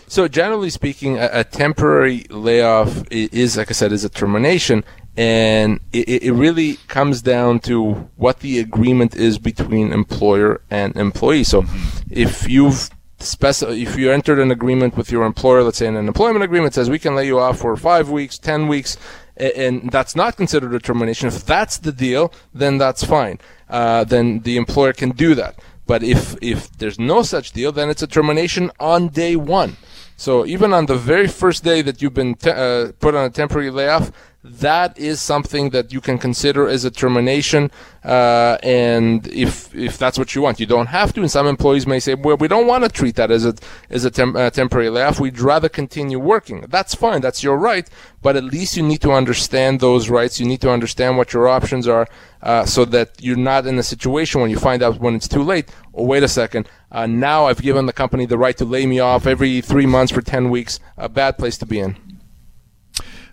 [0.08, 5.80] So generally speaking, a, a temporary layoff is, like I said, is a termination, and
[5.91, 11.43] it, it really comes down to what the agreement is between employer and employee.
[11.43, 11.65] So,
[12.10, 16.43] if you've speci- if you entered an agreement with your employer, let's say an employment
[16.43, 18.97] agreement says we can lay you off for five weeks, ten weeks,
[19.38, 21.28] and that's not considered a termination.
[21.28, 23.39] If that's the deal, then that's fine.
[23.69, 25.60] Uh, then the employer can do that.
[25.86, 29.78] But if if there's no such deal, then it's a termination on day one.
[30.17, 33.30] So even on the very first day that you've been te- uh, put on a
[33.30, 34.12] temporary layoff,
[34.43, 37.71] that is something that you can consider as a termination.
[38.04, 41.21] Uh, and if if that's what you want, you don't have to.
[41.21, 43.56] And some employees may say, "Well, we don't want to treat that as a
[43.89, 45.19] as a tem- uh, temporary layoff.
[45.21, 47.21] We'd rather continue working." That's fine.
[47.21, 47.89] That's your right.
[48.21, 50.41] But at least you need to understand those rights.
[50.41, 52.08] You need to understand what your options are,
[52.41, 55.43] uh, so that you're not in a situation when you find out when it's too
[55.43, 55.69] late.
[55.95, 56.67] Oh, wait a second.
[56.93, 60.13] Uh, now I've given the company the right to lay me off every three months
[60.13, 60.79] for ten weeks.
[60.95, 61.97] A bad place to be in.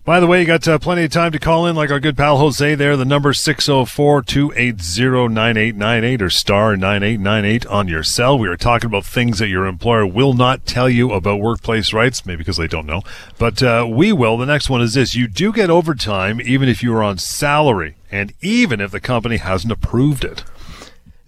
[0.02, 2.16] By the way, you got uh, plenty of time to call in, like our good
[2.16, 2.96] pal Jose there.
[2.96, 8.38] The number 604-280-9898 or star 9898 on your cell.
[8.38, 12.24] We are talking about things that your employer will not tell you about workplace rights,
[12.24, 13.02] maybe because they don't know.
[13.38, 14.38] But uh, we will.
[14.38, 15.14] The next one is this.
[15.14, 19.36] You do get overtime even if you are on salary and even if the company
[19.36, 20.44] hasn't approved it.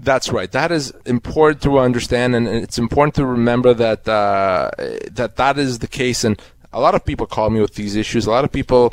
[0.02, 0.50] That's right.
[0.50, 4.72] That is important to understand, and it's important to remember that uh,
[5.12, 6.24] that that is the case.
[6.24, 8.26] And a lot of people call me with these issues.
[8.26, 8.92] A lot of people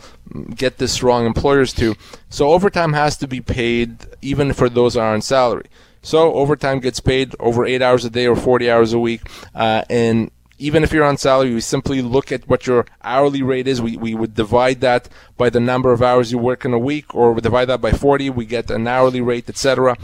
[0.55, 1.25] get this wrong.
[1.25, 1.95] Employers too.
[2.29, 5.65] So overtime has to be paid, even for those that are on salary.
[6.03, 9.21] So overtime gets paid over eight hours a day or 40 hours a week,
[9.55, 13.67] uh, and even if you're on salary, we simply look at what your hourly rate
[13.67, 13.81] is.
[13.81, 17.15] We, we would divide that by the number of hours you work in a week,
[17.15, 18.29] or divide that by 40.
[18.29, 19.97] We get an hourly rate, etc.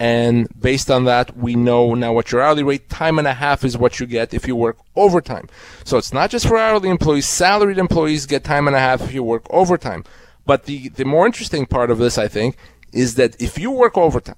[0.00, 3.64] And based on that, we know now what your hourly rate, time and a half
[3.64, 5.46] is what you get if you work overtime.
[5.84, 9.12] So it's not just for hourly employees, salaried employees get time and a half if
[9.12, 10.04] you work overtime.
[10.46, 12.56] But the, the more interesting part of this, I think,
[12.94, 14.36] is that if you work overtime,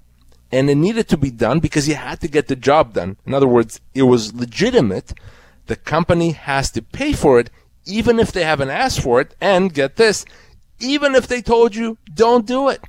[0.51, 3.17] and it needed to be done because you had to get the job done.
[3.25, 5.13] In other words, it was legitimate.
[5.67, 7.49] The company has to pay for it,
[7.85, 9.33] even if they haven't asked for it.
[9.41, 10.25] And get this,
[10.79, 12.83] even if they told you, don't do it.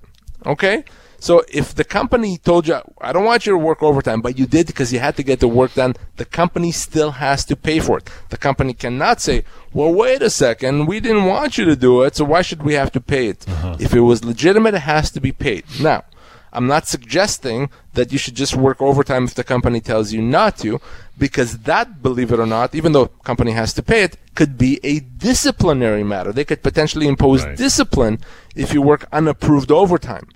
[0.44, 0.84] Okay?
[1.24, 4.44] So if the company told you, I don't want you to work overtime, but you
[4.44, 7.78] did because you had to get the work done, the company still has to pay
[7.80, 8.10] for it.
[8.28, 12.14] The company cannot say, well, wait a second, we didn't want you to do it,
[12.14, 13.48] so why should we have to pay it?
[13.48, 13.76] Uh-huh.
[13.80, 15.64] If it was legitimate, it has to be paid.
[15.80, 16.04] Now,
[16.52, 20.58] I'm not suggesting that you should just work overtime if the company tells you not
[20.58, 20.78] to,
[21.16, 24.58] because that, believe it or not, even though the company has to pay it, could
[24.58, 26.32] be a disciplinary matter.
[26.32, 27.56] They could potentially impose Right.
[27.56, 28.18] discipline
[28.54, 30.28] if you work unapproved overtime.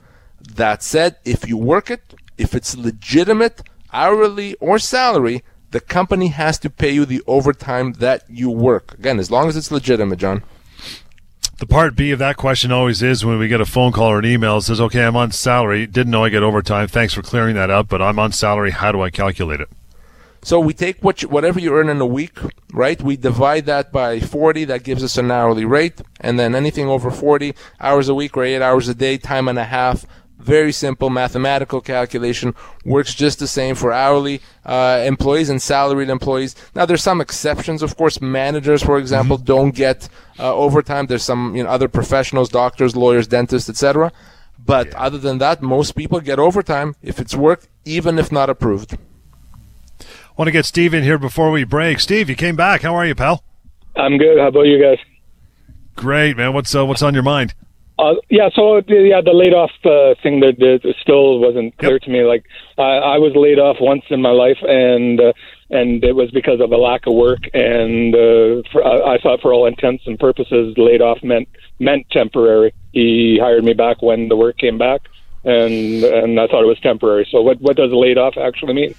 [0.54, 6.58] That said, if you work it, if it's legitimate, hourly or salary, the company has
[6.60, 8.94] to pay you the overtime that you work.
[8.94, 10.42] Again, as long as it's legitimate, John.
[11.58, 14.20] The part B of that question always is when we get a phone call or
[14.20, 15.86] an email that says, okay, I'm on salary.
[15.86, 16.86] Didn't know I get overtime.
[16.86, 18.70] Thanks for clearing that up, but I'm on salary.
[18.70, 19.68] How do I calculate it?
[20.40, 22.38] So we take what you, whatever you earn in a week,
[22.72, 23.02] right?
[23.02, 24.66] We divide that by 40.
[24.66, 26.00] That gives us an hourly rate.
[26.20, 29.58] And then anything over 40 hours a week or 8 hours a day, time and
[29.58, 30.06] a half,
[30.38, 36.54] Very simple mathematical calculation works just the same for hourly uh, employees and salaried employees.
[36.76, 38.20] Now, there's some exceptions, of course.
[38.20, 39.46] Managers, for example, mm-hmm.
[39.46, 41.06] don't get uh, overtime.
[41.06, 44.12] There's some you know other professionals, doctors, lawyers, dentists, etc.
[44.64, 45.02] But yeah.
[45.02, 48.96] other than that, most people get overtime if it's worked, even if not approved.
[50.36, 51.98] Want to get Steve in here before we break.
[51.98, 52.82] Steve, you came back.
[52.82, 53.42] How are you, pal?
[53.96, 54.38] I'm good.
[54.38, 54.98] How about you guys?
[55.96, 56.52] Great, man.
[56.52, 57.54] What's uh, what's on your mind?
[57.98, 62.02] Uh, yeah, so yeah, the laid off uh, thing that, that still wasn't clear yep.
[62.02, 62.22] to me.
[62.22, 62.44] Like
[62.78, 65.32] I, I was laid off once in my life, and uh,
[65.70, 67.40] and it was because of a lack of work.
[67.52, 71.48] And uh, for, I thought, for all intents and purposes, laid off meant
[71.80, 72.72] meant temporary.
[72.92, 75.02] He hired me back when the work came back,
[75.42, 77.26] and and I thought it was temporary.
[77.32, 78.94] So what what does laid off actually mean?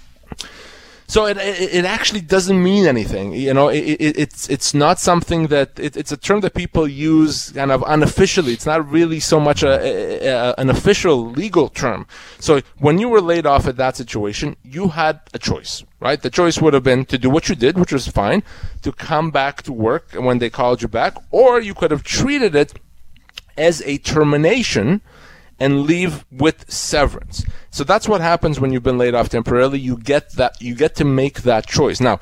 [1.10, 3.34] So it, it, it actually doesn't mean anything.
[3.34, 6.88] You know, it, it, it's it's not something that it, it's a term that people
[6.88, 8.54] use kind of unofficially.
[8.54, 12.06] It's not really so much a, a, a, an official legal term.
[12.40, 16.22] So when you were laid off at that situation, you had a choice, right?
[16.22, 18.44] The choice would have been to do what you did, which was fine,
[18.84, 22.54] to come back to work when they called you back, or you could have treated
[22.54, 22.76] it
[23.58, 25.02] as a termination
[25.60, 27.44] and leave with severance.
[27.72, 29.80] So that's what happens when you've been laid off temporarily.
[29.80, 32.00] You get that, you get to make that choice.
[32.00, 32.20] Now,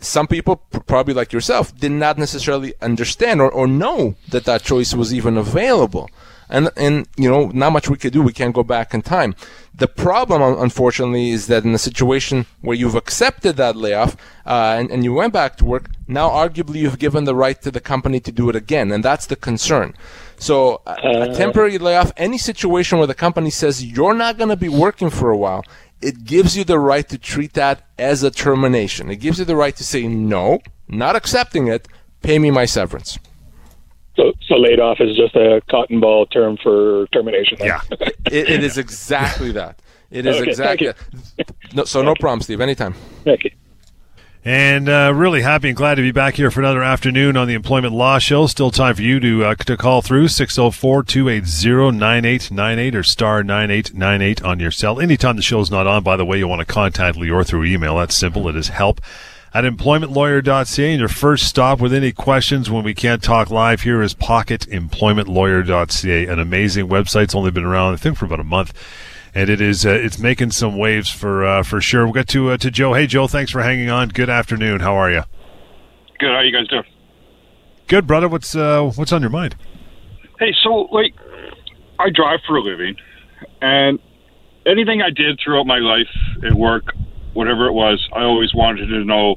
[0.00, 4.94] some people, probably like yourself, did not necessarily understand or, or know that that choice
[4.94, 6.10] was even available.
[6.48, 8.22] And, and, you know, not much we could do.
[8.22, 9.34] We can't go back in time.
[9.74, 14.90] The problem, unfortunately, is that in a situation where you've accepted that layoff uh, and,
[14.90, 18.20] and you went back to work, now arguably you've given the right to the company
[18.20, 18.92] to do it again.
[18.92, 19.94] And that's the concern.
[20.38, 20.94] So a, a
[21.30, 21.34] uh.
[21.34, 25.30] temporary layoff, any situation where the company says you're not going to be working for
[25.30, 25.64] a while,
[26.02, 29.10] it gives you the right to treat that as a termination.
[29.10, 31.88] It gives you the right to say no, not accepting it.
[32.22, 33.18] Pay me my severance.
[34.16, 37.58] So, so laid off is just a cotton ball term for termination.
[37.58, 37.68] Then.
[37.68, 37.80] Yeah,
[38.26, 39.80] it, it is exactly that.
[40.10, 40.92] It is okay, exactly.
[41.74, 42.60] No, so no problem, Steve.
[42.60, 42.94] Anytime.
[43.24, 43.50] Thank you.
[44.46, 47.54] And uh, really happy and glad to be back here for another afternoon on the
[47.54, 48.46] Employment Law Show.
[48.46, 54.70] Still time for you to uh, to call through 604-280-9898 or star 9898 on your
[54.70, 55.00] cell.
[55.00, 57.96] Anytime the show's not on, by the way, you want to contact Lior through email.
[57.96, 58.46] That's simple.
[58.46, 59.00] It is help
[59.52, 60.92] at employmentlawyer.ca.
[60.92, 66.26] And your first stop with any questions when we can't talk live here is pocketemploymentlawyer.ca,
[66.26, 67.24] an amazing website.
[67.24, 68.72] It's only been around, I think, for about a month
[69.36, 72.04] and it is uh, it's making some waves for uh, for sure.
[72.04, 72.94] We'll get to uh, to Joe.
[72.94, 74.08] Hey, Joe, thanks for hanging on.
[74.08, 74.80] Good afternoon.
[74.80, 75.24] How are you?
[76.18, 76.30] Good.
[76.30, 76.84] How are you guys doing?
[77.86, 78.28] Good, brother.
[78.28, 79.54] What's uh, what's on your mind?
[80.38, 81.14] Hey, so like,
[81.98, 82.96] I drive for a living,
[83.60, 83.98] and
[84.64, 86.08] anything I did throughout my life
[86.42, 86.94] at work,
[87.34, 89.36] whatever it was, I always wanted to know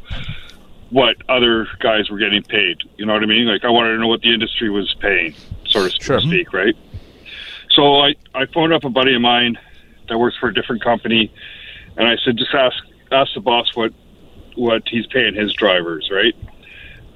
[0.91, 2.77] what other guys were getting paid.
[2.95, 3.47] You know what I mean?
[3.47, 5.35] Like I wanted to know what the industry was paying,
[5.67, 6.21] so to sure.
[6.21, 6.75] speak, right?
[7.71, 9.57] So I I phoned up a buddy of mine
[10.09, 11.31] that works for a different company,
[11.97, 12.77] and I said, just ask
[13.11, 13.93] ask the boss what
[14.55, 16.35] what he's paying his drivers, right?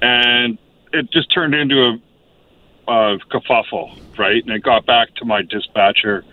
[0.00, 0.58] And
[0.92, 1.98] it just turned into
[2.88, 4.42] a, a kerfuffle, right?
[4.42, 6.24] And it got back to my dispatcher,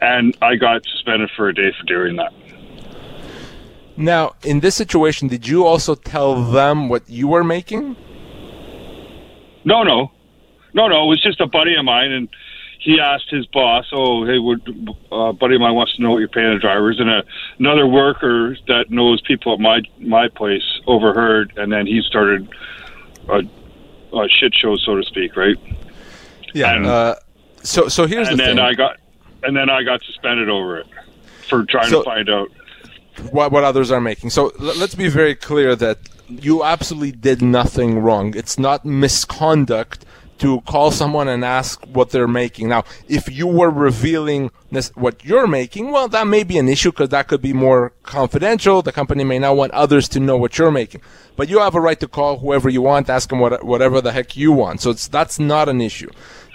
[0.00, 2.32] and I got suspended for a day for doing that.
[3.96, 7.96] Now, in this situation, did you also tell them what you were making?
[9.64, 10.10] No, no,
[10.74, 11.04] no, no.
[11.04, 12.28] It was just a buddy of mine, and
[12.84, 14.60] he asked his boss, "Oh, hey, would
[15.10, 17.24] uh, buddy of mine wants to know what you're paying the drivers?" And a,
[17.58, 22.46] another worker that knows people at my my place overheard, and then he started
[23.28, 23.42] a,
[24.14, 25.56] a shit show, so to speak, right?
[26.52, 26.76] Yeah.
[26.76, 27.14] And, uh,
[27.62, 28.64] so so here's and the then thing.
[28.64, 28.98] I got
[29.42, 30.86] and then I got suspended over it
[31.48, 32.50] for trying so, to find out
[33.30, 34.28] what what others are making.
[34.28, 38.34] So l- let's be very clear that you absolutely did nothing wrong.
[38.36, 40.04] It's not misconduct
[40.38, 42.68] to call someone and ask what they're making.
[42.68, 46.90] Now, if you were revealing this, what you're making, well, that may be an issue
[46.90, 48.82] because that could be more confidential.
[48.82, 51.02] The company may not want others to know what you're making.
[51.36, 54.12] But you have a right to call whoever you want, ask them what, whatever the
[54.12, 54.80] heck you want.
[54.80, 56.10] So that's not an issue.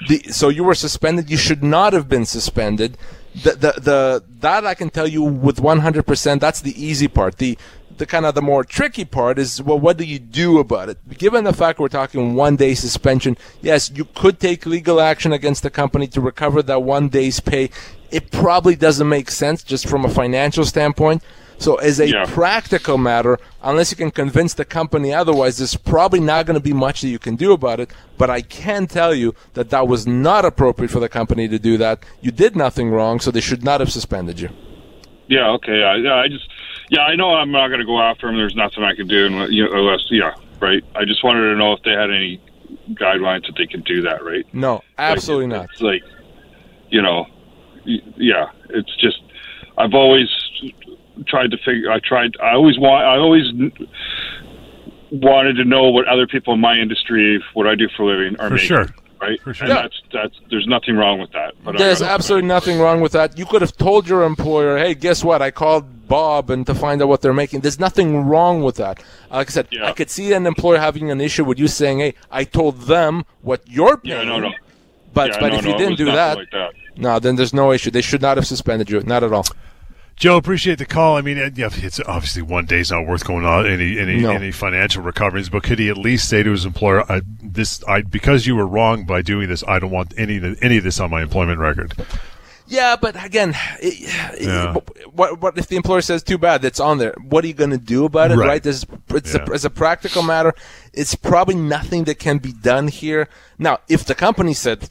[0.08, 1.30] The, so you were suspended.
[1.30, 2.98] You should not have been suspended.
[3.44, 7.38] The, the, the, that I can tell you with 100%, that's the easy part.
[7.38, 7.58] The,
[8.00, 11.18] the kind of the more tricky part is well, what do you do about it?
[11.18, 15.62] Given the fact we're talking one day suspension, yes, you could take legal action against
[15.62, 17.70] the company to recover that one day's pay.
[18.10, 21.22] It probably doesn't make sense just from a financial standpoint.
[21.60, 22.26] So, as a yeah.
[22.26, 26.72] practical matter, unless you can convince the company otherwise, there's probably not going to be
[26.72, 27.92] much that you can do about it.
[28.18, 31.78] But I can tell you that that was not appropriate for the company to do
[31.78, 32.02] that.
[32.22, 34.50] You did nothing wrong, so they should not have suspended you.
[35.28, 35.50] Yeah.
[35.52, 35.80] Okay.
[35.80, 36.16] Yeah.
[36.16, 36.48] I just
[36.90, 38.36] yeah, I know I'm not going to go after him.
[38.38, 40.84] There's nothing I can do and unless, yeah, right.
[40.96, 42.42] I just wanted to know if they had any
[42.94, 44.46] guidelines that they can do that, right?
[44.54, 45.70] No, absolutely like, not.
[45.72, 46.02] It's like,
[46.90, 47.26] you know,
[47.86, 49.22] yeah, it's just
[49.78, 50.28] I've always
[51.28, 51.92] tried to figure.
[51.92, 52.36] I tried.
[52.42, 53.06] I always want.
[53.06, 53.46] I always
[55.12, 58.40] wanted to know what other people in my industry, what I do for a living,
[58.40, 58.68] are For making.
[58.68, 58.86] sure.
[59.22, 59.42] Right.
[59.42, 59.68] For sure.
[59.68, 59.82] And Yeah.
[59.84, 60.36] that's that's.
[60.50, 61.54] There's nothing wrong with that.
[61.64, 63.38] But I absolutely nothing wrong with that.
[63.38, 65.42] You could have told your employer, "Hey, guess what?
[65.42, 69.02] I called Bob and to find out what they're making." There's nothing wrong with that.
[69.32, 69.88] Like I said, Yeah.
[69.88, 73.24] I could see an employer having an issue with you saying, "Hey, I told them
[73.42, 74.24] what you're paying." Yeah.
[74.26, 74.40] No.
[74.40, 74.52] No.
[75.14, 76.72] But yeah, but no, if you it didn't do that, like that.
[76.98, 77.90] no, then there's no issue.
[77.92, 79.02] They should not have suspended you.
[79.02, 79.46] Not at all.
[80.16, 81.16] Joe, appreciate the call.
[81.16, 84.32] I mean, uh, yeah, it's obviously one day's not worth going on any any No.
[84.32, 88.02] any financial recoveries, but could he at least say to his employer, I, "This, I
[88.02, 91.10] because you were wrong by doing this, I don't want any any of this on
[91.10, 91.94] my employment record."
[92.70, 94.00] Yeah, but again, it,
[94.40, 94.76] Yeah.
[95.12, 96.62] what what if the employer says too bad?
[96.62, 97.14] That's on there.
[97.22, 98.36] What are you going to do about it?
[98.38, 98.48] Right.
[98.48, 98.64] Right?
[98.64, 99.46] This, it's Yeah.
[99.50, 100.54] a, as a practical matter,
[100.94, 103.28] it's probably nothing that can be done here.
[103.58, 104.88] Now, if the company said,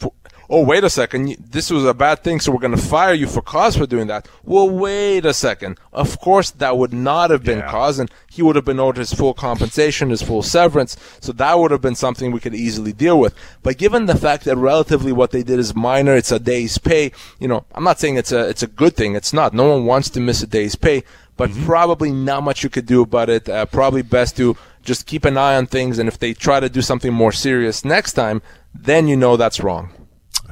[0.50, 3.26] "Oh, wait a second, this was a bad thing, so we're going to fire you
[3.26, 5.78] for cause for doing that," well, wait a second.
[5.92, 7.70] Of course, that would not have been Yeah.
[7.70, 10.96] cause, and he would have been owed his full compensation, his full severance.
[11.20, 13.34] So that would have been something we could easily deal with.
[13.62, 17.12] But given the fact that relatively what they did is minor, it's a day's pay.
[17.38, 19.14] You know, I'm not saying it's a it's a good thing.
[19.14, 19.52] It's not.
[19.54, 21.02] No one wants to miss a day's pay,
[21.36, 23.48] but probably not much you could do about it.
[23.48, 26.68] Uh, probably best to just keep an eye on things, and if they try to
[26.68, 28.40] do something more serious next time,
[28.74, 29.90] then you know that's wrong.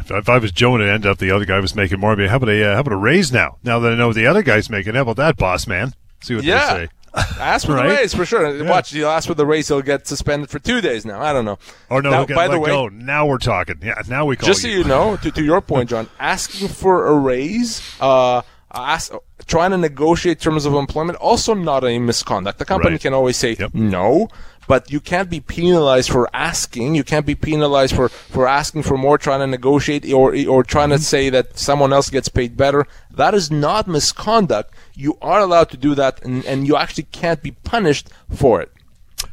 [0.09, 2.29] If, I was Joe and it ended up the other guy was making more, I'd
[2.29, 3.59] how about a uh, how about a raise now?
[3.65, 5.93] Now that I know what the other guy's making, how about that, boss man?
[6.23, 6.75] See what Yeah.
[6.75, 6.91] they say.
[7.41, 7.89] Ask for Right?
[7.89, 8.55] the raise for sure.
[8.57, 8.69] Yeah.
[8.69, 11.23] Watch, you'll ask for the raise, he'll get suspended for two days now.
[11.23, 11.59] I don't know.
[11.89, 12.89] Or no, Now, get by the way, go.
[12.89, 13.77] Now we're talking.
[13.83, 17.07] Yeah, now we call just so you know, to, to your point, John, asking for
[17.07, 19.13] a raise, uh, ask,
[19.47, 22.59] trying to negotiate terms of employment, also not a misconduct.
[22.59, 23.01] The company Right.
[23.01, 23.73] can always say Yep.
[23.73, 24.29] no,
[24.67, 26.95] but you can't be penalized for asking.
[26.95, 30.87] You can't be penalized for, for asking for more, trying to negotiate, or or trying
[30.87, 30.99] Mm-hmm.
[30.99, 32.87] to say that someone else gets paid better.
[33.11, 34.73] That is not misconduct.
[34.95, 38.73] You are allowed to do that, and, and you actually can't be punished for it.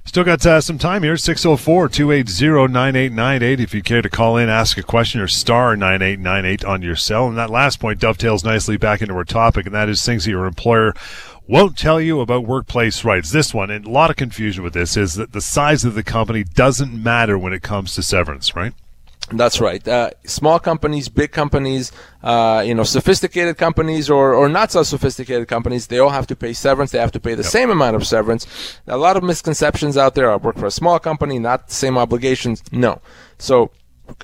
[0.06, 1.16] Still got uh, some time here.
[1.18, 3.60] 604 280 9898.
[3.60, 7.28] If you care to call in, ask a question, or star 9898 on your cell.
[7.28, 10.32] And that last point dovetails nicely back into our topic, and that is things that
[10.32, 10.94] your employer
[11.48, 13.32] won't tell you about workplace rights.
[13.32, 16.04] This one, and a lot of confusion with this, is that the size of the
[16.04, 18.74] company doesn't matter when it comes to severance, right?
[19.32, 19.86] That's right.
[19.88, 21.92] Uh, small companies, big companies,
[22.24, 26.36] uh, you know, sophisticated companies or, or not so sophisticated companies, they all have to
[26.36, 26.92] pay severance.
[26.92, 28.46] They have to pay the same amount of severance.
[28.86, 30.32] A lot of misconceptions out there.
[30.32, 32.64] I work for a small company, not the same obligations.
[32.72, 33.02] No.
[33.38, 33.72] So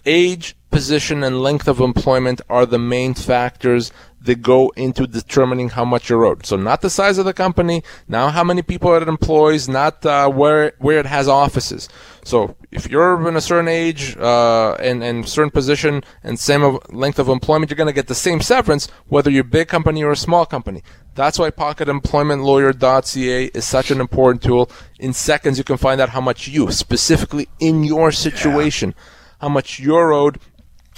[0.05, 5.85] age, position, and length of employment are the main factors that go into determining how
[5.85, 6.45] much you're owed.
[6.45, 10.29] So not the size of the company, now how many people it employs, not uh,
[10.29, 11.87] where where it has offices.
[12.25, 16.79] So if you're in a certain age uh, and and certain position and same of
[16.93, 20.03] length of employment, you're going to get the same severance whether you're a big company
[20.03, 20.83] or a small company.
[21.15, 24.69] That's why PocketEmploymentLawyer.ca is such an important tool.
[24.99, 28.95] In seconds, you can find out how much you, specifically in your situation,
[29.39, 30.39] how much you're owed.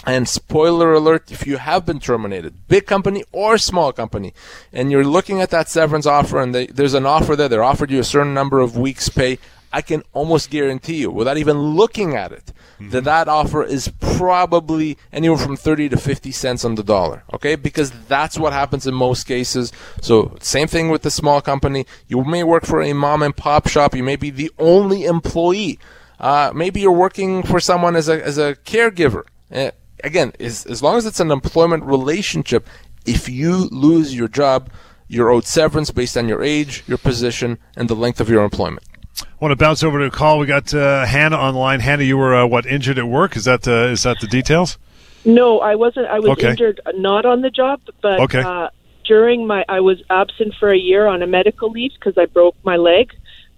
[0.04, 4.34] And spoiler alert, if you have been terminated, big company or small company,
[4.74, 7.92] and you're looking at that severance offer and they, there's an offer there, they're offered
[7.92, 9.38] you a certain number of weeks pay,
[9.74, 13.06] I can almost guarantee you, without even looking at it, that mm-hmm.
[13.06, 17.24] that offer is probably anywhere from 30 to 50 cents on the dollar.
[17.34, 17.56] Okay?
[17.56, 19.72] Because that's what happens in most cases.
[20.02, 21.86] So, same thing with the small company.
[22.08, 23.96] You may work for a mom and pop shop.
[23.96, 25.80] You may be the only employee.
[26.22, 29.24] Uh, maybe you're working for someone as a, as a caregiver.
[29.52, 29.72] Uh,
[30.04, 32.68] again, as, as long as it's an employment relationship,
[33.06, 34.70] if you lose your job,
[35.08, 38.86] you're owed severance based on your age, your position, and the length of your employment.
[39.20, 40.38] I want to bounce over to a call.
[40.38, 41.80] We got uh, Hannah online.
[41.80, 43.36] Hannah, you were uh, what injured at work?
[43.36, 44.78] Is that uh, is that the details?
[45.26, 46.08] No, I wasn't.
[46.08, 46.52] I was Okay.
[46.52, 48.42] injured, uh, not on the job, but Okay.
[48.42, 48.70] uh,
[49.06, 52.56] during my, I was absent for a year on a medical leave because I broke
[52.64, 53.12] my leg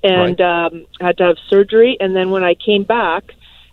[0.04, 1.98] and um, had to have surgery.
[2.00, 3.32] And then when I came back,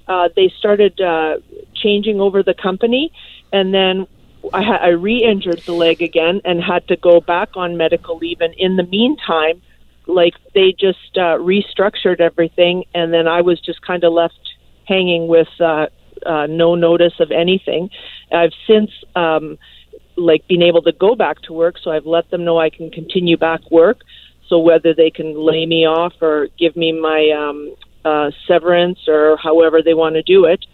[0.08, 1.36] uh, they started uh,
[1.74, 3.12] changing over the company,
[3.52, 4.06] and then
[4.52, 8.40] I, ha- I re-injured the leg again and had to go back on medical leave.
[8.40, 9.62] And in the meantime,
[10.06, 14.38] like they just uh, restructured everything, and then I was just kind of left
[14.86, 15.86] hanging with uh,
[16.26, 17.90] uh, no notice of anything.
[18.32, 19.58] I've since um,
[20.16, 22.90] like been able to go back to work, so I've let them know I can
[22.90, 24.00] continue back work.
[24.50, 27.74] So whether they can lay me off or give me my um,
[28.04, 30.66] uh, severance or however they want to do it,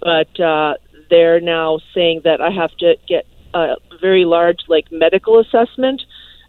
[0.00, 0.74] but uh,
[1.08, 6.02] they're now saying that I have to get a very large like medical assessment.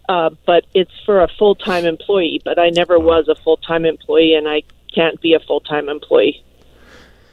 [0.09, 2.41] Uh, but it's for a full time employee.
[2.43, 4.63] But I never was a full time employee, and I
[4.93, 6.43] can't be a full time employee.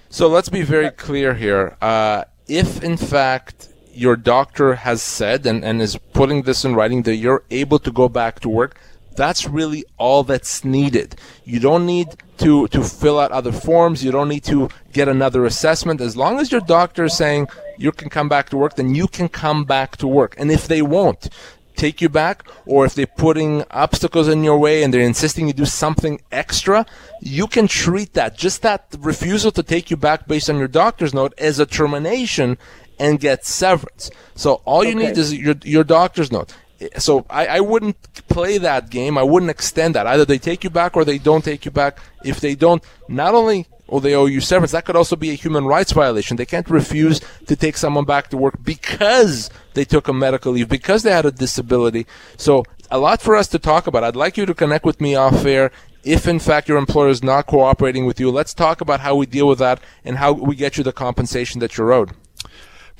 [0.08, 1.76] So let's be very clear here.
[1.80, 7.02] Uh, if in fact your doctor has said and, and is putting this in writing
[7.02, 8.78] that you're able to go back to work,
[9.20, 11.14] that's really all that's needed.
[11.44, 12.08] You don't need
[12.38, 14.02] to, to fill out other forms.
[14.02, 16.00] You don't need to get another assessment.
[16.00, 19.06] As long as your doctor is saying you can come back to work, then you
[19.06, 20.34] can come back to work.
[20.38, 21.28] And if they won't,
[21.76, 25.52] take you back, or if they're putting obstacles in your way and they're insisting you
[25.52, 26.84] do something extra,
[27.20, 31.14] you can treat that, just that refusal to take you back based on your doctor's
[31.14, 32.58] note, as a termination
[32.98, 34.10] and get severance.
[34.34, 35.06] So all you okay.
[35.06, 36.54] need is your, your doctor's note.
[36.96, 37.96] So I, I wouldn't
[38.28, 39.18] play that game.
[39.18, 40.06] I wouldn't extend that.
[40.06, 41.98] Either they take you back or they don't take you back.
[42.24, 44.70] If they don't, not only or they owe you severance.
[44.70, 46.36] That could also be a human rights violation.
[46.36, 50.68] They can't refuse to take someone back to work because they took a medical leave,
[50.68, 52.06] because they had a disability.
[52.36, 54.04] So a lot for us to talk about.
[54.04, 55.70] I'd like you to connect with me off air.
[56.02, 59.26] If in fact your employer is not cooperating with you, let's talk about how we
[59.26, 62.12] deal with that and how we get you the compensation that you're owed.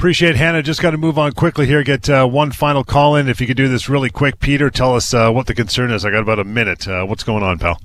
[0.01, 0.63] Appreciate Hannah.
[0.63, 1.83] Just got to move on quickly here.
[1.83, 3.29] Get uh, one final call in.
[3.29, 6.07] If you could do this really quick, Peter, tell us uh, what the concern is.
[6.07, 6.89] I got about a minute.
[6.89, 7.79] Uh, what's going on, pal?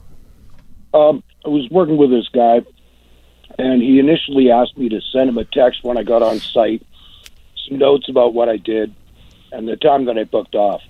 [0.93, 2.61] Um, I was working with this guy
[3.59, 6.87] and he initially asked me to send him a text when I got on site,
[7.67, 8.95] some notes about what I did,
[9.51, 10.81] and the time that I booked off.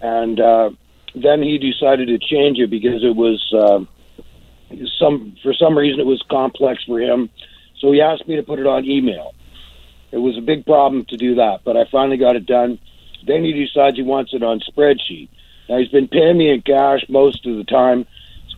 [0.00, 0.70] And uh,
[1.16, 3.80] then he decided to change it because it was uh,
[5.00, 7.30] some for some reason it was complex for him.
[7.80, 9.34] So he asked me to put it on email.
[10.12, 12.78] It was a big problem to do that, but I finally got it done.
[13.26, 15.28] Then he decides he wants it on spreadsheet.
[15.68, 18.06] Now he's been paying me in cash most of the time,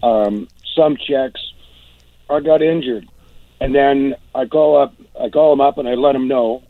[0.03, 1.41] um, some checks.
[2.29, 3.09] I got injured
[3.61, 6.63] and then I call up, I call him up, and I let him know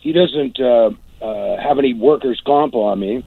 [0.00, 0.90] he doesn't uh,
[1.22, 3.24] uh, have any workers' comp on me.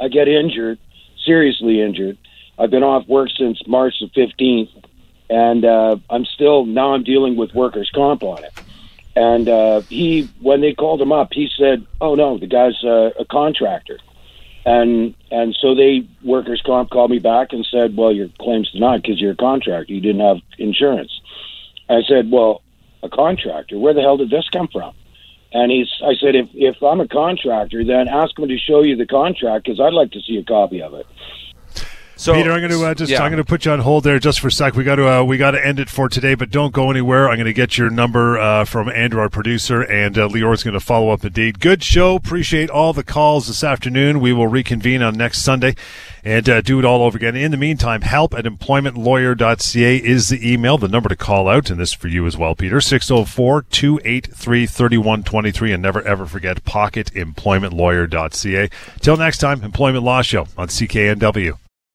[0.00, 0.78] I get injured,
[1.24, 2.18] seriously injured.
[2.58, 4.70] I've been off work since March the fifteenth,
[5.30, 8.52] and uh, I'm still now I'm dealing with workers' comp on it.
[9.16, 13.10] And uh, he, when they called him up, he said, "Oh no, the guy's uh,
[13.18, 13.98] a contractor."
[14.66, 19.02] And and so they workers' comp called me back and said, "Well, your claim's denied
[19.02, 19.92] because you're a contractor.
[19.92, 21.12] You didn't have insurance."
[21.88, 22.62] I said, well,
[23.02, 24.94] a contractor, where the hell did this come from?
[25.52, 28.96] And he's, I said, if, if I'm a contractor, then ask him to show you
[28.96, 31.06] the contract because I'd like to see a copy of it.
[32.24, 33.22] So, Peter, I'm going to uh, just yeah.
[33.22, 34.76] I'm going to put you on hold there just for a sec.
[34.76, 37.28] We got to uh, we got to end it for today, but don't go anywhere.
[37.28, 40.72] I'm going to get your number uh, from Andrew, our producer, and uh, Lior's going
[40.72, 41.60] to follow up indeed.
[41.60, 42.14] Good show.
[42.14, 44.20] Appreciate all the calls this afternoon.
[44.20, 45.74] We will reconvene on next Sunday
[46.24, 47.36] and uh, do it all over again.
[47.36, 51.78] In the meantime, help at employmentlawyer.ca is the email, the number to call out, and
[51.78, 52.80] this for you as well, Peter.
[52.80, 55.72] 604 283 3123.
[55.72, 58.70] And never ever forget pocketemploymentlawyer.ca.
[59.00, 61.58] Till next time, Employment Law Show on CKNW.